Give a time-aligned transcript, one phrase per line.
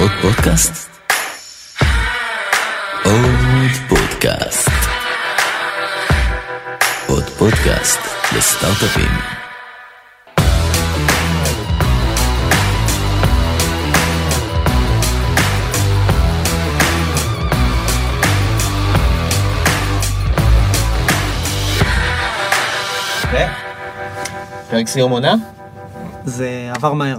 [0.00, 0.90] עוד פודקאסט?
[3.04, 4.70] עוד פודקאסט.
[7.06, 8.00] עוד פודקאסט
[8.36, 9.10] לסטארט-אפים.
[24.70, 25.34] פרק סיום עונה?
[26.24, 27.18] זה עבר מהר.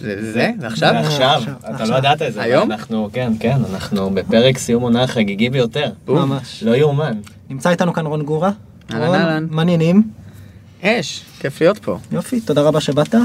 [0.00, 0.50] זה זה?
[0.60, 0.94] זה עכשיו?
[0.94, 1.40] עכשיו,
[1.74, 1.84] אתה.
[1.84, 2.42] לא ידעת את זה.
[2.42, 2.72] היום?
[2.72, 5.90] אנחנו, כן, כן, אנחנו בפרק סיום עונה חגיגי ביותר.
[6.08, 6.62] ממש.
[6.62, 7.12] לא יאומן.
[7.50, 8.50] נמצא איתנו כאן רון גורה.
[8.94, 9.46] אהלן, אהלן.
[9.50, 10.02] מעניינים.
[10.82, 11.98] אש, כיף להיות פה.
[12.12, 13.14] יופי, תודה רבה שבאת.
[13.14, 13.20] אה,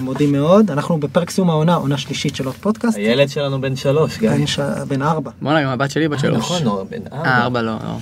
[0.00, 0.70] מודים מאוד.
[0.70, 2.96] אנחנו בפרק סיום העונה, עונה שלישית של עוד פודקאסט.
[2.96, 4.38] הילד שלנו בן שלוש, גם.
[4.38, 5.30] בן ש- בן ארבע.
[5.42, 6.38] בואנה, גם הבת שלי בת שלוש.
[6.38, 7.36] נכון, לא, בן אה, ארבע.
[7.42, 7.96] ארבע לא, לא.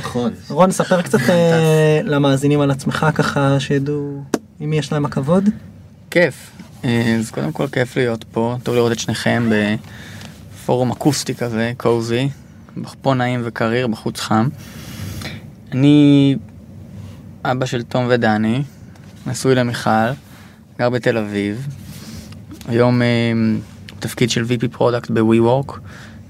[0.00, 0.30] נכון.
[0.50, 4.22] רון, ספר קצת אה, למאזינים על עצמך ככה שידעו
[4.60, 5.48] עם מי יש להם הכבוד.
[6.10, 6.50] כיף.
[6.86, 12.28] אה, אז קודם כל כיף להיות פה, טוב לראות את שניכם בפורום אקוסטי כזה, cozy.
[13.02, 14.48] פה נעים וקריר, בחוץ חם.
[15.72, 16.36] אני
[17.44, 18.62] אבא של תום ודני,
[19.26, 20.10] נשוי למיכל,
[20.78, 21.66] גר בתל אביב.
[22.68, 23.32] היום אה,
[23.98, 25.72] תפקיד של VP product ב-WeWork,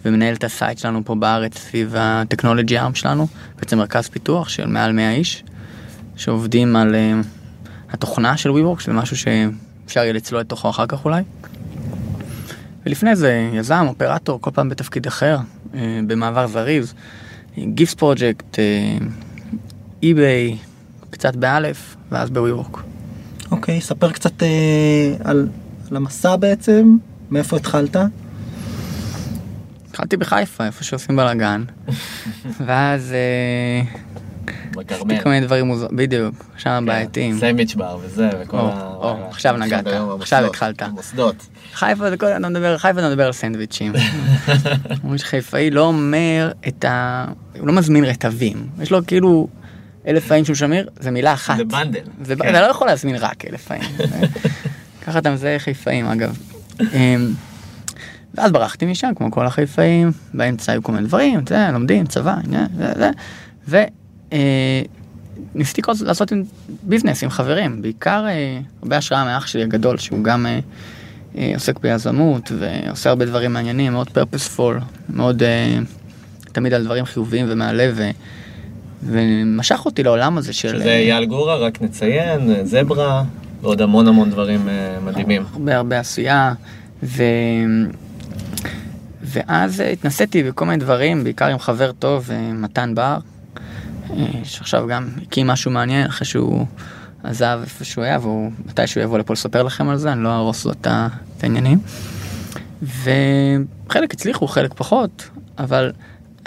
[0.05, 3.27] ומנהל את ה site שלנו פה בארץ סביב ה technology arm שלנו,
[3.59, 5.45] בעצם מרכז פיתוח של מעל 100 איש,
[6.17, 7.21] שעובדים על אה,
[7.93, 9.17] התוכנה של WeWork, שזה משהו
[9.87, 11.23] שאפשר יהיה לצלול לתוכו אחר כך אולי.
[12.87, 15.39] ולפני זה יזם, אופרטור, כל פעם בתפקיד אחר,
[15.75, 16.95] אה, במעבר זריז,
[17.59, 18.59] גיפס פרויקט,
[20.03, 20.57] אי-ביי,
[21.11, 22.79] קצת באלף, ואז ב-WeWork.
[23.51, 24.49] אוקיי, ספר קצת אה,
[25.25, 25.49] על
[25.91, 26.97] על המסע בעצם,
[27.31, 27.97] מאיפה התחלת.
[29.91, 31.65] התחלתי בחיפה, איפה שעושים בלאגן,
[32.67, 33.83] ואז אה,
[34.77, 35.01] בכרמל.
[35.01, 37.39] עשיתי כל מיני דברים מוזרים, בדיוק, שם כן, בעייתיים.
[37.39, 39.29] סנדוויץ' בר וזה, וכל ה...
[39.29, 39.87] עכשיו נגעת,
[40.21, 40.83] עכשיו התחלת.
[40.83, 41.47] המוסדות.
[41.73, 43.93] חיפה זה כל, אתה מדבר, חיפה אתה מדבר על סנדוויצ'ים.
[45.03, 47.27] אומרים שחיפאי לא אומר את ה...
[47.59, 48.67] הוא לא מזמין רטבים.
[48.81, 49.49] יש לו כאילו
[50.07, 51.57] אלף פעמים שהוא שמיר, זה מילה אחת.
[51.57, 52.01] זה בנדל.
[52.23, 52.51] זה, כן.
[52.51, 53.89] אתה לא יכול להזמין רק אלף פעמים.
[55.07, 56.39] ככה אתה מזהה חיפאים אגב.
[56.81, 57.33] אמ,
[58.35, 62.37] ואז ברחתי משם כמו כל החיפאים, באמצע היו כל מיני דברים, זה, לומדים, צבא,
[62.77, 63.11] זה, זה,
[63.67, 63.85] זה.
[65.55, 66.43] ניסיתי כל הזמן לעשות עם
[66.83, 70.59] ביזנס עם חברים, בעיקר אה, הרבה השראה מאח שלי הגדול, שהוא גם אה,
[71.39, 75.79] אה, עוסק ביזמות ועושה הרבה דברים מעניינים, מאוד purposeful, מאוד אה,
[76.53, 78.01] תמיד על דברים חיוביים ומהלב,
[79.03, 80.69] ומשך אותי לעולם הזה של...
[80.69, 83.25] שזה אה, אייל גורה, רק נציין, זברה,
[83.63, 85.45] ועוד המון המון דברים אה, מדהימים.
[85.53, 86.55] הרבה הרבה עשייה,
[87.03, 87.23] ו...
[89.23, 93.19] ואז אה, התנסיתי בכל מיני דברים, בעיקר עם חבר טוב, אה, מתן בר, אה,
[94.45, 96.67] שעכשיו גם הקים משהו מעניין אחרי שהוא
[97.23, 100.65] עזב איפה שהוא היה, והוא מתישהו יבוא לפה לספר לכם על זה, אני לא אהרוס
[100.65, 100.87] לו את
[101.43, 101.79] העניינים.
[102.83, 105.29] וחלק הצליחו, חלק פחות,
[105.59, 105.93] אבל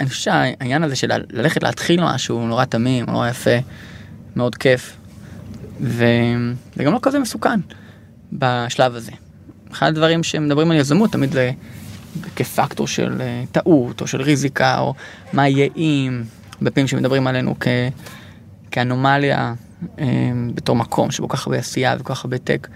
[0.00, 3.56] אני חושב שהעניין הזה של ללכת להתחיל משהו נורא תמים, נורא יפה,
[4.36, 4.96] מאוד כיף,
[5.80, 7.60] וזה גם לא כזה מסוכן
[8.32, 9.12] בשלב הזה.
[9.72, 11.50] אחד הדברים שמדברים על יזמות תמיד זה
[12.36, 14.94] כפקטור של אה, טעות או של ריזיקה או
[15.32, 16.22] מה יהיה אם,
[16.60, 17.68] הרבה פעמים שמדברים עלינו כ,
[18.70, 19.54] כאנומליה
[19.98, 20.06] אה,
[20.54, 22.68] בתור מקום שבו כך הרבה עשייה וכל כך הרבה טק,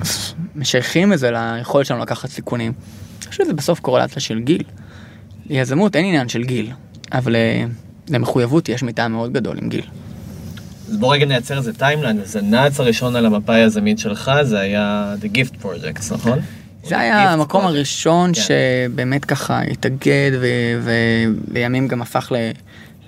[0.00, 2.72] אז משייכים את זה ליכולת שלנו לקחת סיכונים.
[3.22, 4.62] אני חושב שזה בסוף קורלציה של גיל.
[5.50, 6.70] ליזמות אין עניין של גיל,
[7.12, 7.64] אבל אה,
[8.08, 9.84] למחויבות יש מטעם מאוד גדול עם גיל.
[10.88, 15.14] אז בוא רגע נייצר איזה טיימליין, אז הנעץ הראשון על המפה היזמית שלך זה היה
[15.22, 16.38] The Gift Project, נכון?
[16.84, 17.66] זה היה ה-Gift Project.
[17.68, 18.40] הראשון כן.
[18.88, 20.30] שבאמת ככה התאגד
[20.82, 22.50] ולימים גם הפך ל-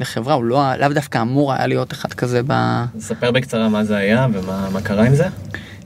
[0.01, 2.53] לחברה, הוא לא, לאו דווקא אמור היה להיות אחד כזה ב...
[3.01, 5.27] ספר בקצרה מה זה היה ומה מה קרה עם זה.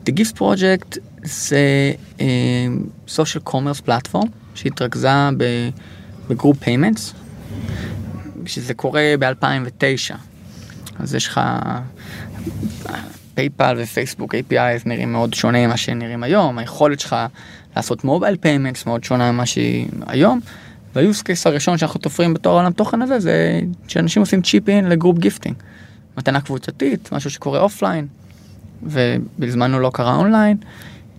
[0.06, 2.66] The Gift Project זה אה,
[3.08, 5.08] social commerce platform שהתרכזה
[6.28, 7.14] ב group payments,
[8.46, 10.14] שזה קורה ב-2009.
[10.98, 11.40] אז יש לך
[13.34, 17.16] PayPal ו Facebook APIs נראים מאוד שונה ממה שנראים היום, היכולת שלך
[17.76, 20.40] לעשות mobile payments מאוד שונה ממה שהיא היום.
[20.94, 24.88] וה use case הראשון שאנחנו תופרים בתוך העולם תוכן הזה זה שאנשים עושים chip in
[24.88, 25.56] ל group gifting.
[26.16, 28.06] מתנה קבוצתית, משהו שקורה offline,
[28.82, 30.56] ובזמנו לא קרה אונליין,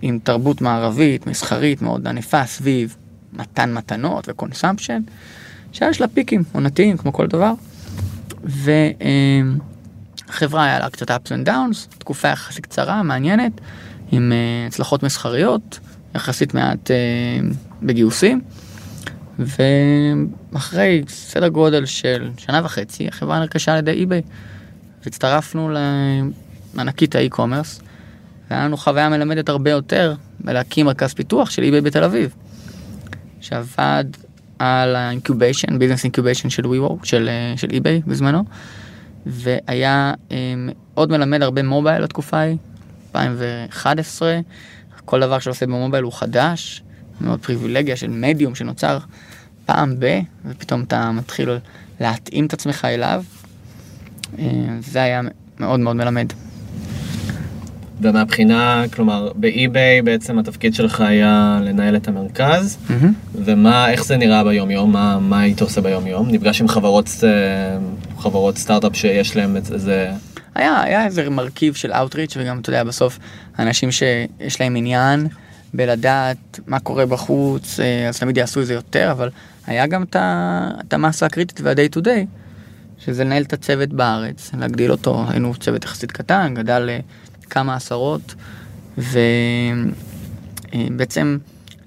[0.01, 2.95] עם תרבות מערבית, מסחרית מאוד ענפה סביב
[3.33, 5.01] מתן מתנות ו consumption,
[5.71, 7.53] שיש לה פיקים עונתיים כמו כל דבר.
[8.43, 9.03] והחברה
[10.63, 13.51] היה לה קצת ups and downs, תקופה יחסית קצרה, מעניינת,
[14.11, 15.79] עם אה, הצלחות מסחריות,
[16.15, 16.95] יחסית מעט אה,
[17.83, 18.41] בגיוסים.
[19.39, 24.21] ואחרי סדר גודל של שנה וחצי, החברה נרכשה על ידי eBay.
[25.03, 25.71] והצטרפנו
[26.75, 27.81] לענקית ה e-commerce,
[28.49, 32.35] והיה לנו חוויה מלמדת הרבה יותר בלהקים מרכז פיתוח של eBay בתל אביב.
[33.41, 34.05] שעבד
[34.59, 38.43] על ה incubation, business incubation של WeWork, של, אה, של eBay בזמנו,
[39.25, 42.57] והיה אה, מאוד מלמד הרבה mobile לתקופה ההיא,
[43.15, 44.39] 2011,
[45.05, 46.83] כל דבר שעושה ב mobile הוא חדש,
[47.21, 48.97] מאוד פריבילגיה של מדיום שנוצר
[49.65, 51.49] פעם ב, ופתאום אתה מתחיל
[51.99, 53.23] להתאים את עצמך אליו.
[54.39, 54.45] אה,
[54.79, 55.21] זה היה
[55.59, 56.33] מאוד מאוד מלמד.
[58.01, 62.77] ומהבחינה, כלומר, באי-ביי בעצם התפקיד שלך היה לנהל את המרכז,
[63.35, 64.91] ומה, איך זה נראה ביום-יום?
[64.91, 66.29] מה, מה היית עושה ביום-יום?
[66.29, 67.29] נפגש עם חברות, אה,
[68.17, 70.11] חברות סטארט-אפ שיש להם איזה...
[70.55, 73.19] היה, היה איזה מרכיב של Outreach, וגם, אתה יודע, בסוף,
[73.59, 75.27] אנשים שיש להם עניין
[75.73, 79.29] בלדעת מה קורה בחוץ, אה, אז תמיד יעשו את זה יותר, אבל
[79.67, 82.25] היה גם את המסה הקריטית וה-day to day,
[82.99, 86.99] שזה לנהל את הצוות בארץ, להגדיל אותו, היינו צוות יחסית קטן, גדל אה,
[87.49, 88.35] כמה עשרות,
[90.73, 91.37] ובעצם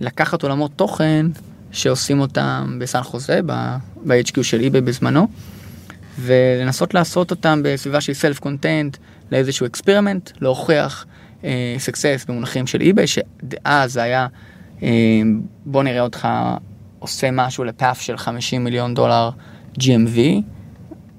[0.00, 1.26] לקחת עולמות תוכן
[1.72, 5.28] שעושים אותם בסן חוזה, ב-HQ של eBay בזמנו,
[6.18, 8.96] ולנסות לעשות אותם בסביבה של קונטנט
[9.32, 11.06] לאיזשהו experiment, להוכיח
[11.46, 14.26] אה, success במונחים של eBay, שאז זה היה
[14.82, 14.88] אה,
[15.66, 16.28] בוא נראה אותך
[16.98, 19.31] עושה משהו ל puff של 50 מיליון דולר
[19.81, 20.19] GMV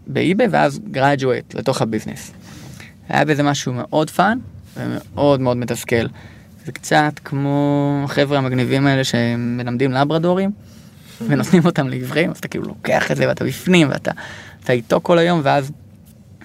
[0.07, 2.31] ב-eBay ואז graduate לתוך ה business.
[3.09, 4.39] היה בזה משהו מאוד fun
[4.77, 6.05] ומאוד מאוד מתסכל.
[6.65, 10.51] זה קצת כמו החבר'ה המגניבים האלה שמלמדים לברדורים
[11.27, 14.11] ונותנים אותם לעיוורים, אז אתה כאילו לוקח את זה ואתה בפנים ואתה
[14.63, 15.71] אתה איתו כל היום ואז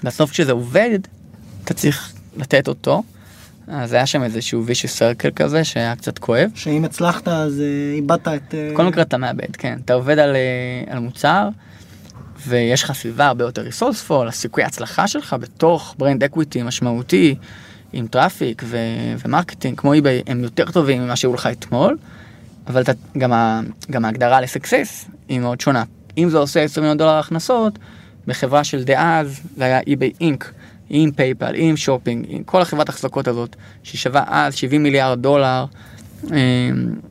[0.04, 0.98] בסוף כשזה עובד
[1.64, 3.02] אתה צריך לתת אותו.
[3.72, 6.50] אז היה שם איזשהו vicious circle כזה שהיה קצת כואב.
[6.54, 8.54] שאם הצלחת אז אה, איבדת את...
[8.54, 9.78] אה, בכל מקרה אתה מאבד, כן.
[9.84, 11.48] אתה עובד על, אה, על מוצר
[12.46, 17.34] ויש לך סביבה הרבה יותר resourceful, הסיכוי ההצלחה שלך בתוך brand equity משמעותי
[17.92, 18.76] עם traffic ו-
[19.24, 21.96] ו marketing כמו eBay הם יותר טובים ממה שהיו לך אתמול,
[22.66, 23.60] אבל אתה, גם, ה-
[23.90, 25.84] גם ההגדרה לסקסס היא מאוד שונה.
[26.18, 27.78] אם זה עושה 20 מיליון דולר הכנסות,
[28.26, 30.52] בחברה של דאז זה היה eBay Inc.
[30.94, 35.64] עם PayPal, עם שופינג, עם כל החברת החזקות הזאת, ששווה אז 70 מיליארד דולר
[36.32, 36.36] אה,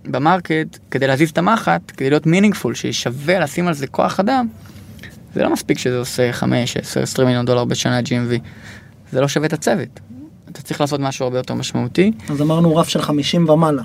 [0.05, 4.47] ב market, כדי להזיז את המחט, כדי להיות meaningful, ששווה לשים על זה כוח אדם,
[5.33, 8.39] זה לא מספיק שזה עושה 5, 10, 20 מיליון דולר בשנה GMV.
[9.11, 9.99] זה לא שווה את הצוות.
[10.51, 12.11] אתה צריך לעשות משהו הרבה יותר משמעותי.
[12.29, 13.81] אז אמרנו רף של 50 ומעלה.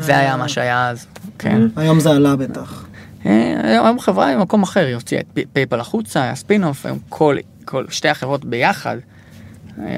[0.00, 1.06] זה היה מה שהיה אז,
[1.38, 1.62] כן.
[1.76, 2.84] היום זה עלה בטח.
[3.26, 6.98] אה, היום חברה במקום אחר, היא הוציאה את פי- PayPal החוצה, היה spin off, היום
[7.08, 8.96] כל, כל שתי החברות ביחד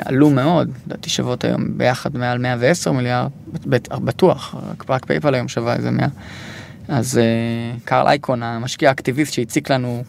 [0.04, 3.30] עלו מאוד, לדעתי שוות היום ביחד מעל 110 מיליארד,
[3.66, 6.06] בט- בטוח, רק, רק PayPal היום שווה איזה 100.
[6.88, 7.22] אז אה,
[7.84, 10.04] קרל אייקון, המשקיע האקטיביסט שהציק לנו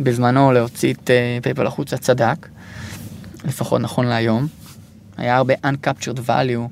[0.00, 2.48] בזמנו להוציא את אה, PayPal החוצה, צדק,
[3.44, 4.46] לפחות נכון להיום.
[5.16, 6.68] היה הרבה uncaptured value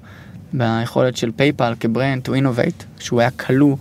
[0.53, 3.77] ביכולת של PayPal כ brand to innovate, שהוא היה כלוא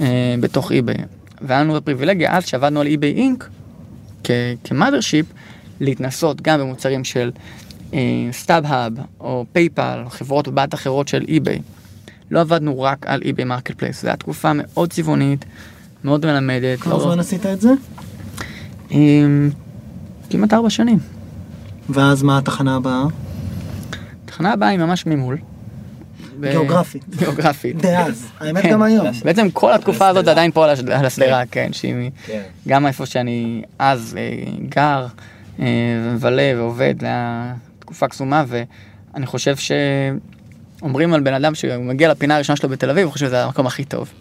[0.00, 1.02] אה, בתוך eBay.
[1.40, 3.48] והיה לנו הפריבילגיה אז שעבדנו על Inc
[4.64, 5.26] כ mothership,
[5.80, 7.30] להתנסות גם במוצרים של
[8.32, 11.60] StubHub או PayPal, חברות בת אחרות של eBay.
[12.30, 15.44] לא עבדנו רק על eBay marketplace, זו הייתה תקופה מאוד צבעונית,
[16.04, 16.80] מאוד מלמדת.
[16.80, 17.70] כמה זמן עשית את זה?
[18.92, 18.98] אה,
[20.30, 20.98] כמעט ארבע שנים.
[21.88, 23.04] ואז מה התחנה הבאה?
[24.24, 25.38] התחנה הבאה היא ממש ממול.
[26.40, 27.16] גיאוגרפית.
[27.16, 27.76] גיאוגרפית.
[27.76, 28.70] דאז, האמת כן.
[28.70, 29.06] גם היום.
[29.24, 32.42] בעצם כל התקופה הזאת עדיין פה על על השדרה, כן, שהיא כן.
[32.68, 35.06] גם איפה שאני אז אה, גר,
[35.60, 35.66] אה,
[36.04, 37.54] ומבלה ועובד, זה היה
[37.86, 43.04] תקופה קסומה, ואני חושב שאומרים על בן אדם שהוא מגיע לפינה הראשונה שלו בתל אביב,
[43.04, 44.12] הוא חושב שזה המקום הכי טוב.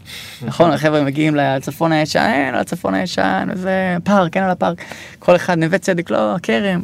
[0.42, 4.82] נכון, החבר'ה מגיעים לצפון הישן, לצפון הישן, וזה פארק, אין על הפארק,
[5.20, 6.82] כל אחד נווה צדק, לא, כרם.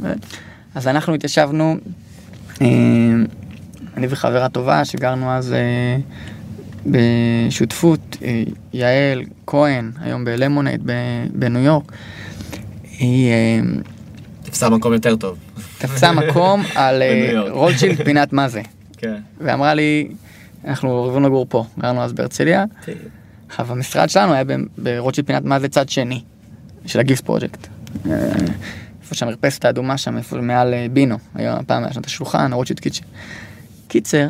[0.76, 1.76] אז אנחנו התיישבנו,
[2.62, 2.68] אה,
[3.98, 5.98] אני וחברה טובה שגרנו אז אה,
[6.86, 10.82] בשותפות, אה, יעל כהן, היום בלמונייד
[11.34, 11.92] בניו יורק,
[13.00, 13.32] היא
[14.52, 15.38] תפסה מקום יותר טוב.
[15.78, 17.50] תפסה מקום על אה.
[17.50, 18.62] רוטשילד פינת מה זה,
[18.98, 19.16] כן.
[19.42, 20.08] ואמרה לי,
[20.66, 22.66] אנחנו אוהבים לגור פה, גרנו אז בהרצליה,
[23.48, 24.44] עכשיו המשרד שלנו היה
[24.78, 26.22] ברוטשילד פינת מה זה צד שני,
[26.86, 27.68] של הגיפט פרויקט.
[28.10, 28.14] אה,
[29.02, 32.80] איפה שהמרפסת האדומה שם, איפה מעל אה, בינו, היום הפעם היה שם את השולחן, רוטשילד
[32.80, 33.04] קיצ'ן.
[33.88, 34.28] קיצר,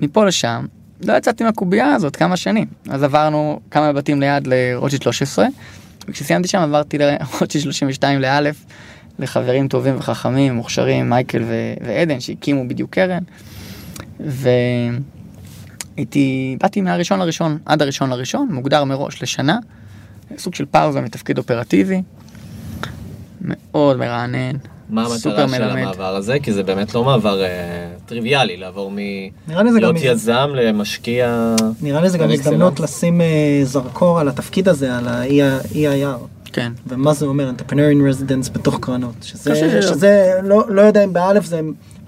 [0.00, 0.66] מפה לשם,
[1.04, 2.66] לא יצאתי מהקובייה הזאת כמה שנים.
[2.88, 5.46] אז עברנו כמה בתים ליד לרוטשילד 13,
[6.08, 8.64] וכשסיימתי שם עברתי לרוטשילד 32 לאלף,
[9.18, 13.22] לחברים טובים וחכמים, מוכשרים, מייקל ו- ועדן, שהקימו בדיוק קרן.
[15.96, 19.58] והייתי, באתי מהראשון לראשון עד הראשון לראשון, מוגדר מראש לשנה,
[20.38, 22.02] סוג של פאוזה מתפקיד אופרטיבי,
[23.40, 24.56] מאוד מרענן,
[24.90, 25.82] מה המטרה של מלמד.
[25.82, 26.36] המעבר הזה?
[26.42, 27.48] כי זה באמת לא מעבר, אה,
[28.06, 28.90] טריוויאלי לעבור.
[29.48, 31.54] מלהיות יזם למשקיע.
[31.82, 32.80] נראה לי זה גם הזדמנות.
[32.80, 36.37] לשים אה, זרקור על התפקיד הזה, על ה-EIR.
[36.52, 36.72] כן.
[36.86, 37.72] ומה זה אומר, in
[38.14, 39.14] residence בתוך קרנות.
[39.22, 41.60] שזה, שזה- שזה לא, לא יודע אם באלף זה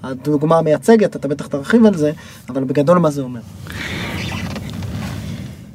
[0.03, 2.13] הדוגמה המייצגת, אתה בטח תרחיב על זה,
[2.49, 3.41] אבל בגדול מה זה אומר.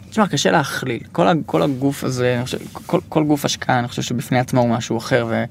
[0.10, 1.00] תשמע, קשה להכליל.
[1.12, 4.98] כל, כל הגוף הזה, חושב, כל, כל גוף השקעה, אני חושב שבפני עצמו הוא משהו
[4.98, 5.46] אחר, וא'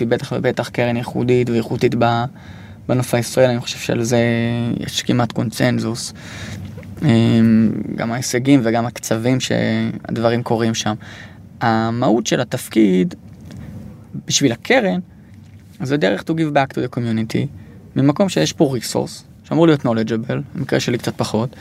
[0.00, 2.24] היא בטח ובטח קרן ייחודית ואיכותית ב-
[2.88, 4.18] בנוף הישראלי, אני חושב שעל זה
[4.80, 6.12] יש כמעט קונצנזוס.
[7.02, 10.94] אמ, גם ההישגים וגם הקצבים שהדברים קורים שם.
[11.62, 13.14] המהות של התפקיד,
[14.26, 15.00] בשביל הקרן,
[15.82, 17.46] זה דרך to give back to the community,
[17.96, 21.56] ממקום שיש פה resource, שאמור להיות knowledgeable, במקרה שלי קצת פחות,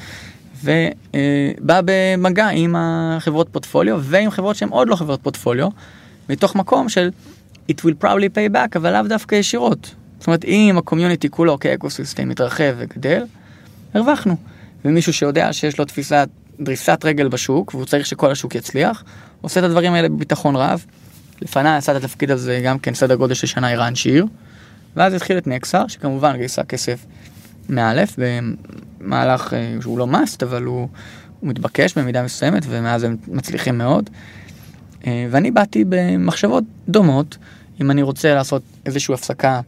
[0.63, 5.67] ובא במגע עם החברות פורטפוליו ועם חברות שהן עוד לא חברות פורטפוליו,
[6.29, 7.09] מתוך מקום של
[7.71, 9.95] it will probably pay back, אבל לאו דווקא ישירות.
[10.19, 13.23] זאת אומרת, אם הקומיוניטי כולו כאקוסיסטם מתרחב וגדל,
[13.93, 14.35] הרווחנו.
[14.85, 16.29] ומישהו שיודע שיש לו תפיסת
[16.61, 19.03] דריסת רגל בשוק, והוא צריך שכל השוק יצליח,
[19.41, 20.85] עושה את הדברים האלה בביטחון רב.
[21.41, 24.25] לפניי עשה את התפקיד הזה גם כן סדר גודל של שנה ערן שיר,
[24.95, 27.05] ואז התחיל את נקסר, שכמובן גייסה כסף
[27.69, 28.15] מאלף,
[28.99, 30.87] במהלך אה, שהוא לא מאסט, אבל הוא,
[31.39, 34.09] הוא מתבקש במידה מסוימת, ומאז הם מצליחים מאוד.
[35.07, 37.37] אה, ואני באתי במחשבות דומות,
[37.81, 39.61] אם אני רוצה לעשות איזושהי הפסקה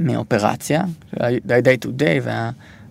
[0.00, 0.84] מאופרציה,
[1.20, 2.28] ה-day to day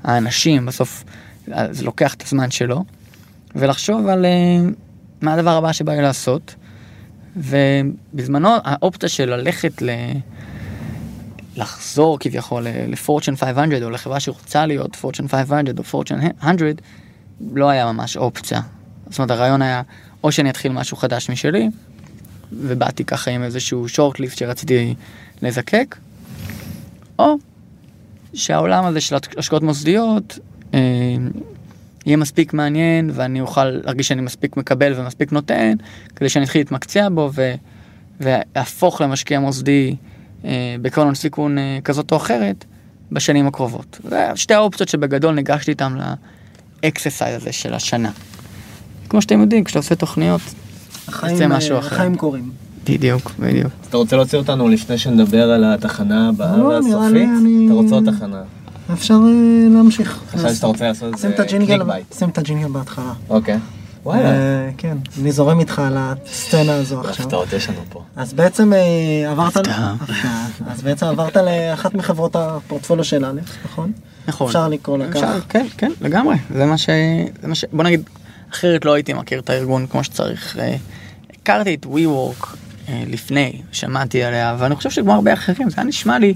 [0.04, 1.04] והאנשים, בסוף
[1.52, 2.84] אה, זה לוקח את הזמן שלו,
[3.56, 4.32] ולחשוב על אה,
[5.22, 6.56] מה הדבר הבא שבא לי לעשות.
[7.36, 9.90] ובזמנו האופציה של ללכת ל...
[11.56, 16.54] לחזור כביכול לפורצ'ן 500 או לחברה שרוצה להיות פורצ'ן 500 או פורצ'ן 100
[17.54, 18.62] לא היה ממש אופציה.
[19.10, 19.82] זאת אומרת הרעיון היה
[20.24, 21.70] או שאני אתחיל משהו חדש משלי
[22.52, 24.96] ובאתי ככה עם איזשהו שורט ליסט שרציתי
[25.42, 25.98] לזקק
[27.20, 27.36] או
[28.34, 30.40] שהעולם הזה של השקעות מוסדיות
[30.74, 30.80] אה,
[32.06, 35.74] יהיה מספיק מעניין ואני אוכל להרגיש שאני מספיק מקבל ומספיק נותן
[36.16, 37.54] כדי שאני אתחיל להתמקצע בו ו...
[38.20, 39.96] ואהפוך למשקיע מוסדי
[40.46, 42.66] אה, בקרנות סיכון אה, כזאת או אחרת
[43.12, 44.00] בשנים הקרובות.
[44.10, 45.94] זה שתי האופציות שבגדול ניגשתי איתן
[46.84, 48.12] לאקססייז הזה של השנה.
[49.10, 50.42] כמו שאתם יודעים, כשאתה עושה תוכניות,
[51.08, 51.96] החיים, יוצא משהו אה, אחר.
[51.96, 52.52] החיים קורים.
[52.90, 53.72] בדיוק, בדיוק.
[53.82, 57.14] אז אתה רוצה להוציא אותנו לפני שנדבר על התחנה הבאה לא, נראה והסופית?
[57.14, 58.42] לי אני- אתה רוצה עוד תחנה?
[58.94, 60.22] אפשר אה, להמשיך.
[60.32, 62.14] חשבתי שאתה רוצה לעשות שים את איזה הג'ינגל, click bait.
[62.14, 63.14] שים את הג'ינגל בהתחלה.
[63.30, 63.60] אוקיי.
[64.04, 64.30] וואלה.
[64.30, 67.26] אה, כן, אני זורם איתך על הסצנה הזו עכשיו.
[67.26, 68.04] הפתעות יש לנו פה.
[68.16, 69.96] אז בעצם אה, עברת, הפתעה.
[70.68, 73.92] אז בעצם עברת לאחת מחברות הפורטפוליו של א', נכון?
[74.28, 74.48] נכון.
[74.48, 75.46] אפשר לקרוא לה כך.
[75.50, 76.36] כן, כן, לגמרי.
[76.54, 76.90] זה מה ש...
[77.42, 77.66] זה מה ש...
[77.72, 78.10] בוא נגיד,
[78.52, 80.58] אחרת לא הייתי מכיר את הארגון כמו שצריך.
[81.42, 82.46] הכרתי את WeWork
[82.90, 86.34] לפני, שמעתי עליה, ואני חושב שכמו הרבה אחרים, זה היה נשמע לי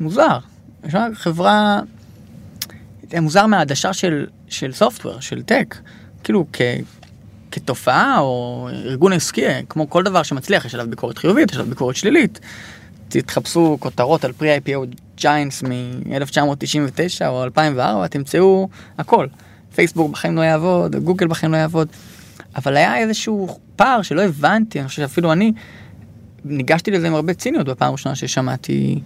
[0.00, 0.38] מוזר.
[0.84, 1.80] נשמע חברה...
[3.10, 5.76] זה מוזר מהעדשה של, של סופטוור, של טק.
[6.24, 6.60] כאילו, כ...
[7.50, 11.96] כתופעה או ארגון עסקי, כמו כל דבר שמצליח, יש עליו ביקורת חיובית, יש עליו ביקורת
[11.96, 12.40] שלילית.
[13.08, 18.68] תתחפשו כותרות על פרי IPO ג'יינס מ-1999 או 2004, תמצאו
[18.98, 19.26] הכל.
[19.74, 21.88] פייסבוק בחיים לא יעבוד, גוגל בחיים לא יעבוד.
[22.56, 25.52] אבל היה איזשהו פער שלא הבנתי, אני חושב שאפילו אני
[26.44, 29.00] ניגשתי לזה עם הרבה ציניות בפעם הראשונה ששמעתי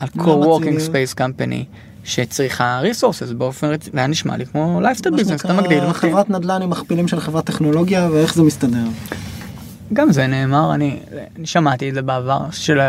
[0.00, 1.64] על co-working space company
[2.04, 5.92] שצריכה resources באופן רציני, זה היה נשמע לי כמו lifestyle מה business, אתה מגדיל.
[5.92, 8.84] חברת נדל"ן עם מכפילים של חברת טכנולוגיה ואיך זה מסתדר.
[9.92, 11.00] גם זה נאמר, אני,
[11.36, 12.80] אני שמעתי את זה בעבר, של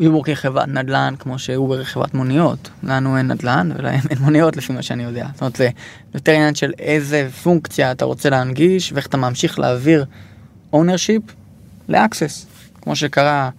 [0.00, 2.70] WeWork היא חברת נדל"ן כמו שאובר היא חברת מוניות.
[2.82, 5.26] לנו אין נדל"ן ולהם אין מוניות לפי מה שאני יודע.
[5.32, 5.68] זאת אומרת זה
[6.14, 10.04] יותר עניין של איזה פונקציה אתה רוצה להנגיש ואיך אתה ממשיך להעביר
[10.74, 11.32] ownership
[11.88, 12.46] ל-access.
[12.82, 13.50] כמו שקרה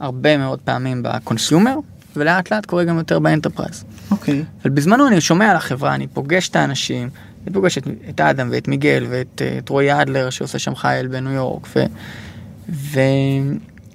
[0.00, 1.78] הרבה מאוד פעמים ב consumer
[2.16, 3.84] ולאט לאט קורה גם יותר ב enterprise.
[4.10, 4.44] אוקיי.
[4.62, 7.08] אבל בזמנו אני שומע על החברה, אני פוגש את האנשים,
[7.44, 11.06] אני פוגש את, את אדם ואת מיגל ואת אה, את רועי אדלר שעושה שם חייל
[11.06, 11.84] בניו יורק, ו,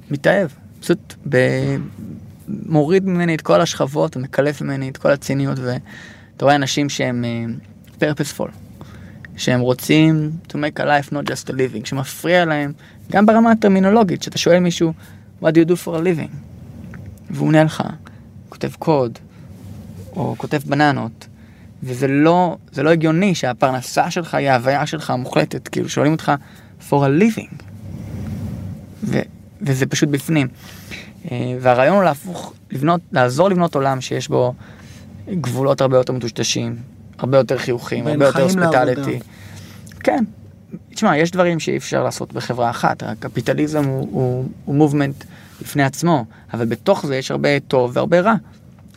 [0.09, 1.37] ומתאהב, פשוט ב,
[2.47, 8.03] מוריד ממני את כל השכבות ומקלף ממני את כל הציניות, ואתה רואה אנשים שהם uh,
[8.03, 8.49] purposeful,
[9.37, 12.73] שהם רוצים to make a life not just a living, שמפריע להם,
[13.11, 14.93] גם ברמה הטרמינולוגית, שאתה שואל מישהו,
[15.41, 16.35] what do you do for a living?
[17.29, 17.83] והוא עונה לך,
[18.55, 19.19] כותב קוד,
[20.15, 21.27] או כותב בננות,
[21.83, 26.31] וזה לא, זה לא הגיוני שהפרנסה שלך היא ההוויה שלך המוחלטת, כאילו שואלים אותך
[26.89, 27.63] for a living,
[29.03, 29.19] ו,
[29.61, 30.47] וזה פשוט בפנים.
[31.31, 34.53] אה, והרעיון הוא להפוך, לבנות, לעזור לבנות עולם שיש בו
[35.29, 36.75] גבולות הרבה יותר מטושטשים,
[37.17, 38.85] הרבה יותר חיוכים, הרבה יותר חיים לעבודה.
[38.85, 39.19] ספיטליטי.
[39.99, 40.23] כן,
[40.89, 45.23] תשמע, יש דברים שאי אפשר לעשות בחברה אחת, הקפיטליזם הוא, הוא, הוא מובמנט
[45.61, 48.33] בפני עצמו, אבל בתוך זה יש הרבה טוב והרבה רע,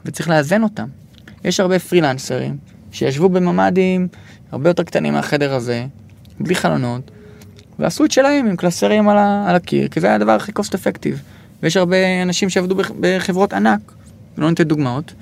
[0.04, 0.86] וצריך לאזן אותם.
[1.44, 2.56] יש הרבה פרילנסרים
[2.92, 4.08] שישבו בממ"דים
[4.52, 5.86] הרבה יותר קטנים מהחדר הזה,
[6.40, 7.10] בלי חלונות,
[7.78, 10.72] ועשו את שלהם עם קלסרים על, ה- על הקיר, כי זה היה הדבר הכי cost
[10.72, 11.16] effective.
[11.62, 13.80] ויש הרבה אנשים שעבדו בח- בחברות ענק,
[14.38, 15.12] לא ניתן דוגמאות,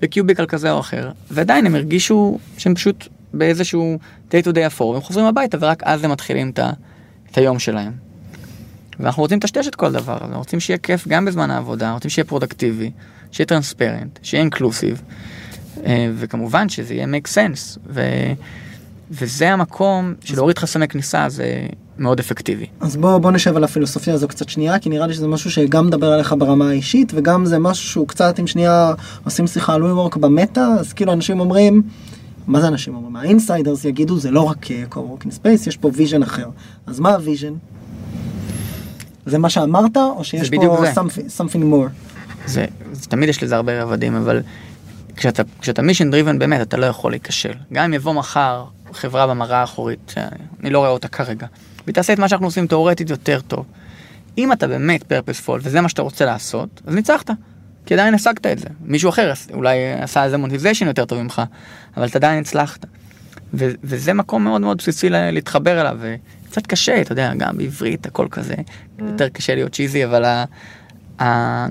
[0.00, 3.98] בקיוביקל כזה או אחר, ועדיין הם הרגישו שהם פשוט באיזשהו
[4.30, 6.70] day to day אפור, והם חוזרים הביתה ורק אז הם מתחילים את, ה-
[7.32, 8.07] את היום שלהם.
[9.00, 12.24] ואנחנו רוצים לטשטש את כל הזה, אנחנו רוצים שיהיה כיף גם בזמן העבודה, רוצים שיהיה
[12.24, 12.90] פרודקטיבי,
[13.32, 15.02] שיהיה transparent, שיהיה inclusive,
[16.16, 18.02] וכמובן שזה יהיה make sense, ו...
[19.10, 21.66] וזה המקום של להוריד חסמי כניסה זה
[21.98, 22.66] מאוד אפקטיבי.
[22.80, 25.86] אז בוא, בוא נשב על הפילוסופיה הזו קצת שנייה, כי נראה לי שזה משהו שגם
[25.86, 28.92] מדבר עליך ברמה האישית, וגם זה משהו שהוא קצת, אם שנייה
[29.24, 31.82] עושים שיחה על WeWork במטה, אז כאילו אנשים אומרים,
[32.46, 33.16] מה זה אנשים אומרים?
[33.16, 36.48] ה insiders יגידו, זה לא רק co-working space, יש פה vision אחר.
[36.86, 37.52] אז מה ה vision?
[39.30, 40.62] זה מה שאמרת, או שיש פה
[40.94, 41.88] something, something more?
[42.46, 44.42] זה, זה תמיד יש לזה הרבה רבדים, אבל
[45.16, 47.52] כשאתה, כשאתה mission driven באמת אתה לא יכול להיכשל.
[47.72, 51.46] גם אם יבוא מחר חברה במראה האחורית, שאני לא רואה אותה כרגע,
[51.84, 53.64] והיא תעשה את מה שאנחנו עושים תאורטית יותר טוב.
[54.38, 57.30] אם אתה באמת פרפספול וזה מה שאתה רוצה לעשות, אז ניצחת.
[57.86, 58.66] כי עדיין השגת את זה.
[58.84, 61.42] מישהו אחר אולי עשה איזה מוטיביישן יותר טוב ממך,
[61.96, 62.86] אבל אתה עדיין הצלחת.
[63.54, 65.98] ו- וזה מקום מאוד מאוד בסיסי לה- להתחבר אליו,
[66.48, 68.54] וקצת קשה, אתה יודע, גם בעברית הכל כזה,
[68.98, 70.44] יותר קשה להיות צ'יזי, אבל ה...
[71.22, 71.66] ה-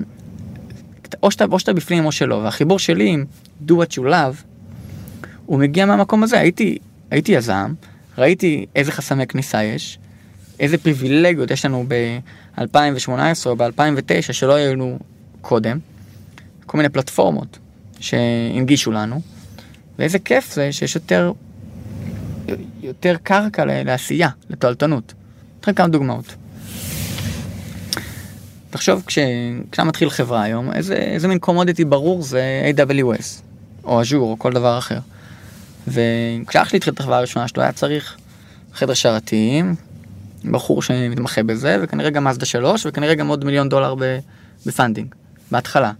[1.22, 3.24] או שאתה, או שאתה בפנים או שלא, והחיבור שלי עם
[3.68, 4.44] do what you love,
[5.46, 6.78] הוא מגיע מהמקום הזה, הייתי,
[7.10, 7.74] הייתי יזם,
[8.18, 9.98] ראיתי איזה חסמי כניסה יש,
[10.60, 14.98] איזה פריבילגיות יש לנו ב-2018 או ב-2009 שלא היו לנו
[15.40, 15.78] קודם,
[16.66, 17.58] כל מיני פלטפורמות
[18.00, 19.20] שהנגישו לנו,
[19.98, 21.32] ואיזה כיף זה שיש יותר,
[22.82, 25.14] יותר קרקע לעשייה, לתועלתנות.
[25.60, 26.34] אתן כמה דוגמאות.
[28.70, 29.18] תחשוב, כש-
[29.70, 32.42] כשאתה מתחיל חברה היום, איזה, איזה מין commodity ברור זה
[32.76, 33.42] AWS,
[33.84, 34.98] או Azure, או כל דבר אחר.
[35.88, 38.16] וכשאח שלי התחיל את החברה הראשונה שלו, היה צריך
[38.74, 39.74] חדר שרתים,
[40.50, 43.94] בחור שמתמחה בזה, וכנראה גם מזדה 3, וכנראה גם עוד מיליון דולר
[44.66, 45.14] ב funding,
[45.50, 45.92] בהתחלה.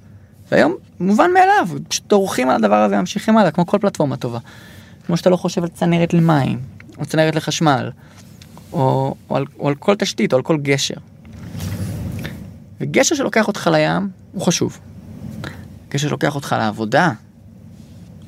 [0.53, 4.39] והיום, מובן מאליו, פשוט דורכים על הדבר הזה, ממשיכים הלאה, כמו כל פלטפורמה טובה.
[5.09, 6.59] כמו שאתה לא חושב על צנרת למים,
[6.99, 7.91] או צנרת לחשמל,
[8.73, 10.95] או, או, על, או על כל תשתית, או על כל גשר.
[12.81, 14.79] וגשר שלוקח אותך לים הוא חשוב.
[15.89, 17.13] גשר שלוקח אותך לעבודה,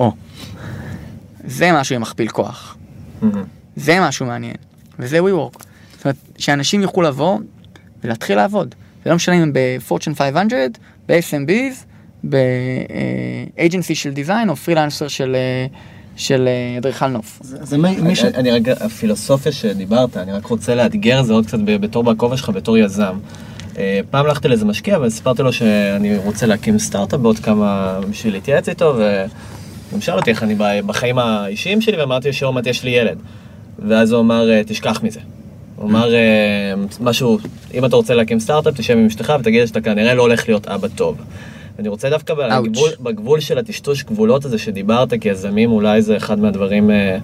[0.01, 0.13] או.
[1.45, 2.77] זה משהו עם מכפיל כוח.
[3.77, 4.57] זה משהו מעניין.
[4.99, 5.63] וזה WeWork.
[5.93, 7.39] זאת אומרת, שאנשים יוכלו לבוא
[8.05, 8.75] ולהתחיל לעבוד.
[9.05, 11.85] זה לא משנה אם הם ב-Fortune 500, ב-SMBs,
[12.29, 15.67] ב-agency של דיזיין או פרילנסר של, אה,
[16.21, 17.39] של אה, אדריכל נוף.
[17.43, 18.25] זה, זה מי, מי ש...
[18.25, 22.51] אני, רגע, הפילוסופיה שדיברת, אני רק רוצה לאתגר את זה עוד קצת בתור בכובע שלך
[22.51, 23.15] בתור יזם.
[23.79, 28.69] אה, פעם הלכתי לאיזה משקיע וסיפרתי לו שאני רוצה להקים סטארט-אפ בעוד כמה בשביל להתייעץ
[28.69, 32.85] איתו וגם שאל אותי איך אני ב- בחיים האישיים שלי ואמרתי לו שעוד מעט יש
[32.85, 33.19] לי ילד.
[33.89, 35.21] ואז הוא אמר "אה, תשכח מזה.
[35.77, 36.09] הוא אמר
[37.01, 37.39] משהו,
[37.75, 40.89] אם אתה רוצה להקים סטארט-אפ תשב עם אשתך ותגיד שאתה כנראה לא הולך להיות אבא
[40.89, 41.17] טוב.
[41.81, 46.91] אני רוצה דווקא בגבול, בגבול של הטשטוש גבולות הזה שדיברת כיזמים אולי זה אחד מהדברים
[46.91, 47.19] אה,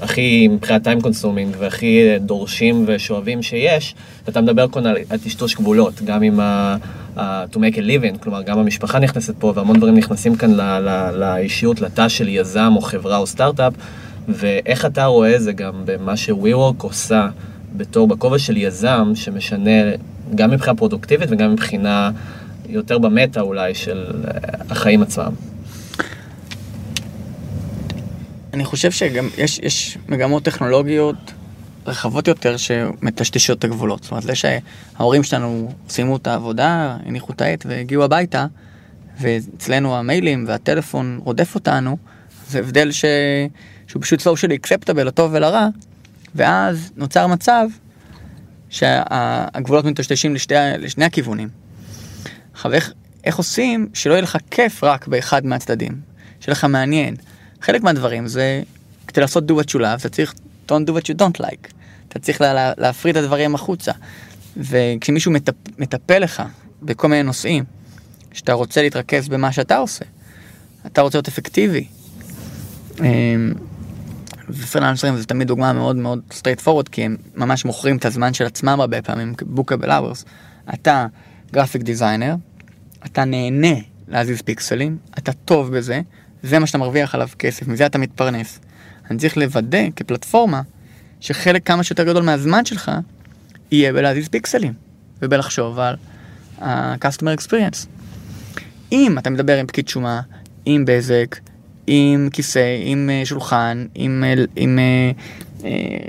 [0.00, 3.94] הכי מבחינת time consuming והכי אה, דורשים ושואבים שיש,
[4.26, 6.76] ואתה מדבר כאן על הטשטוש גבולות, גם עם ה...
[7.16, 10.60] ה- to make a living, כלומר גם המשפחה נכנסת פה והמון דברים נכנסים כאן ל-
[10.78, 13.72] ל- לאישיות, לתא של יזם או חברה או סטארט-אפ,
[14.28, 17.28] ואיך אתה רואה זה גם במה ש-WeWork עושה
[17.76, 19.70] בתור בכובע של יזם שמשנה
[20.34, 22.10] גם מבחינה פרודוקטיבית וגם מבחינה
[22.68, 24.30] יותר במטה אולי של אה,
[24.70, 25.32] החיים עצמם.
[28.54, 31.32] אני חושב שגם יש, יש מגמות טכנולוגיות
[31.86, 34.02] רחבות יותר שמטשטשות את הגבולות.
[34.02, 38.46] זאת אומרת, זה שההורים שלנו סיימו את העבודה, הניחו את העט והגיעו הביתה,
[39.20, 41.96] ואצלנו המיילים והטלפון רודף אותנו,
[42.48, 43.04] זה הבדל ש...
[43.86, 45.68] שהוא פשוט socially acceptable לטוב ולרע,
[46.34, 47.68] ואז נוצר מצב
[48.70, 51.67] שהגבולות מטשטשים לשתי, לשני הכיוונים.
[52.58, 52.92] עכשיו, איך,
[53.24, 56.00] איך עושים שלא יהיה לך כיף רק באחד מהצדדים,
[56.40, 57.16] שיהיה לך מעניין.
[57.62, 58.62] חלק מהדברים זה,
[59.06, 60.34] כדי לעשות do what you love, אתה צריך
[60.68, 61.72] don't do what you don't like.
[62.08, 63.92] אתה צריך לה, לה, להפריד את הדברים החוצה.
[64.56, 66.42] וכשמישהו מטפ, מטפל לך
[66.82, 67.64] בכל מיני נושאים,
[68.32, 70.04] שאתה רוצה להתרכז במה שאתה עושה,
[70.86, 71.86] אתה רוצה להיות אפקטיבי.
[73.00, 73.52] אמ,
[74.48, 78.46] ופרילנסרים זה תמיד דוגמה מאוד מאוד straight forward, כי הם ממש מוכרים את הזמן של
[78.46, 80.24] עצמם הרבה פעמים, bookable hours.
[80.74, 81.06] אתה
[81.52, 82.34] גרפיק דיזיינר,
[83.06, 83.76] אתה נהנה
[84.08, 86.00] להזיז פיקסלים, אתה טוב בזה,
[86.42, 88.58] זה מה שאתה מרוויח עליו כסף, מזה אתה מתפרנס.
[89.10, 90.62] אני צריך לוודא כפלטפורמה
[91.20, 92.90] שחלק כמה שיותר גדול מהזמן שלך
[93.70, 94.72] יהיה בלהזיז פיקסלים
[95.22, 95.96] ובלחשוב על
[96.60, 97.86] ה-customer experience.
[98.92, 100.20] אם אתה מדבר עם פקיד שומה,
[100.64, 101.36] עם בזק,
[101.86, 104.78] עם כיסא, עם אה, שולחן, עם, אה, עם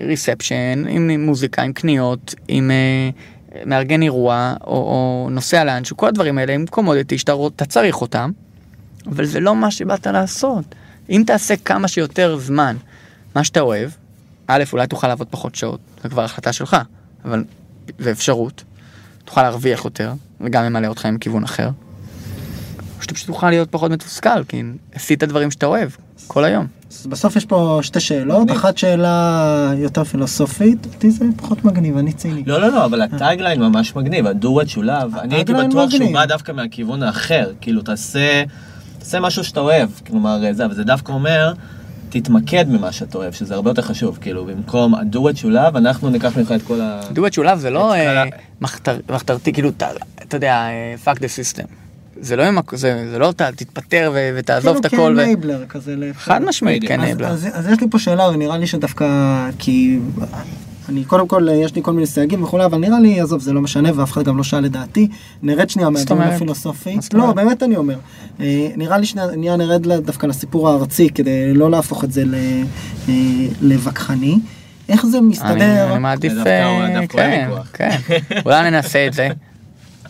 [0.08, 2.72] ריספשן, עם מוזיקה, עם קניות, עם
[3.66, 8.32] מארגן אירוע, או, או נוסע לאנשהו, כל הדברים האלה הם קומודיטי שאתה צריך אותם,
[9.06, 10.76] אבל זה לא מה שבאת לעשות.
[11.10, 12.76] אם תעשה כמה שיותר זמן
[13.36, 13.90] מה שאתה אוהב,
[14.48, 16.78] א', אולי תוכל לעבוד פחות שעות, זו כבר החלטה שלך,
[17.26, 17.44] אבל
[18.00, 18.64] זה אפשרות.
[19.26, 21.70] תוכל להרוויח יותר, וגם ימלא אותך עם כיוון אחר.
[22.98, 25.90] או שאתה פשוט תוכל להיות פחות מתוסכל, כי עשית דברים שאתה אוהב,
[26.28, 26.68] כל היום.
[26.92, 32.14] אז בסוף יש פה שתי שאלות, אחת שאלה יותר פילוסופית, אותי זה פחות מגניב, אני
[32.14, 32.44] ציני.
[32.46, 36.26] לא, לא, לא, אבל הטייגליין ממש מגניב, הדו את שולב, אני הייתי בטוח שהוא בא
[36.26, 38.44] דווקא מהכיוון האחר, כאילו תעשה,
[39.00, 41.54] תעשה משהו שאתה אוהב, כלומר זה, אבל זה דווקא אומר,
[42.10, 46.38] תתמקד במה שאתה אוהב, שזה הרבה יותר חשוב, כאילו במקום הדו את שולב, אנחנו ניקח
[46.38, 47.02] ממך את כל ה...
[47.14, 47.94] דו את שולב זה לא
[49.10, 50.68] מחתרתי, כאילו, אתה יודע,
[51.06, 51.89] fuck the system.
[52.22, 54.96] זה לא, זה, זה לא תתפטר ו, ותעזוב את הכל.
[54.96, 55.96] כאילו כאנייבלר כזה.
[56.14, 57.28] חד משמעית כאנייבלר.
[57.28, 59.06] אז, אז, אז יש לי פה שאלה ונראה לי שדווקא
[59.60, 60.00] כי
[60.90, 63.62] אני קודם כל יש לי כל מיני סייגים וכולי אבל נראה לי עזוב זה לא
[63.62, 65.08] משנה ואף אחד גם לא שאל לדעתי
[65.44, 66.98] נרד שנייה מהדיון הפילוסופי.
[67.14, 67.98] לא באמת אני אומר.
[68.40, 72.24] אה, נראה לי שנייה נרד דווקא לסיפור הארצי כדי לא להפוך את זה
[73.10, 73.14] אה,
[73.62, 74.40] לווכחני.
[74.90, 75.92] איך זה מסתדר?
[75.92, 77.90] אני מעדיף, אה, כן, כן,
[78.46, 79.30] אולי ננסה את זה.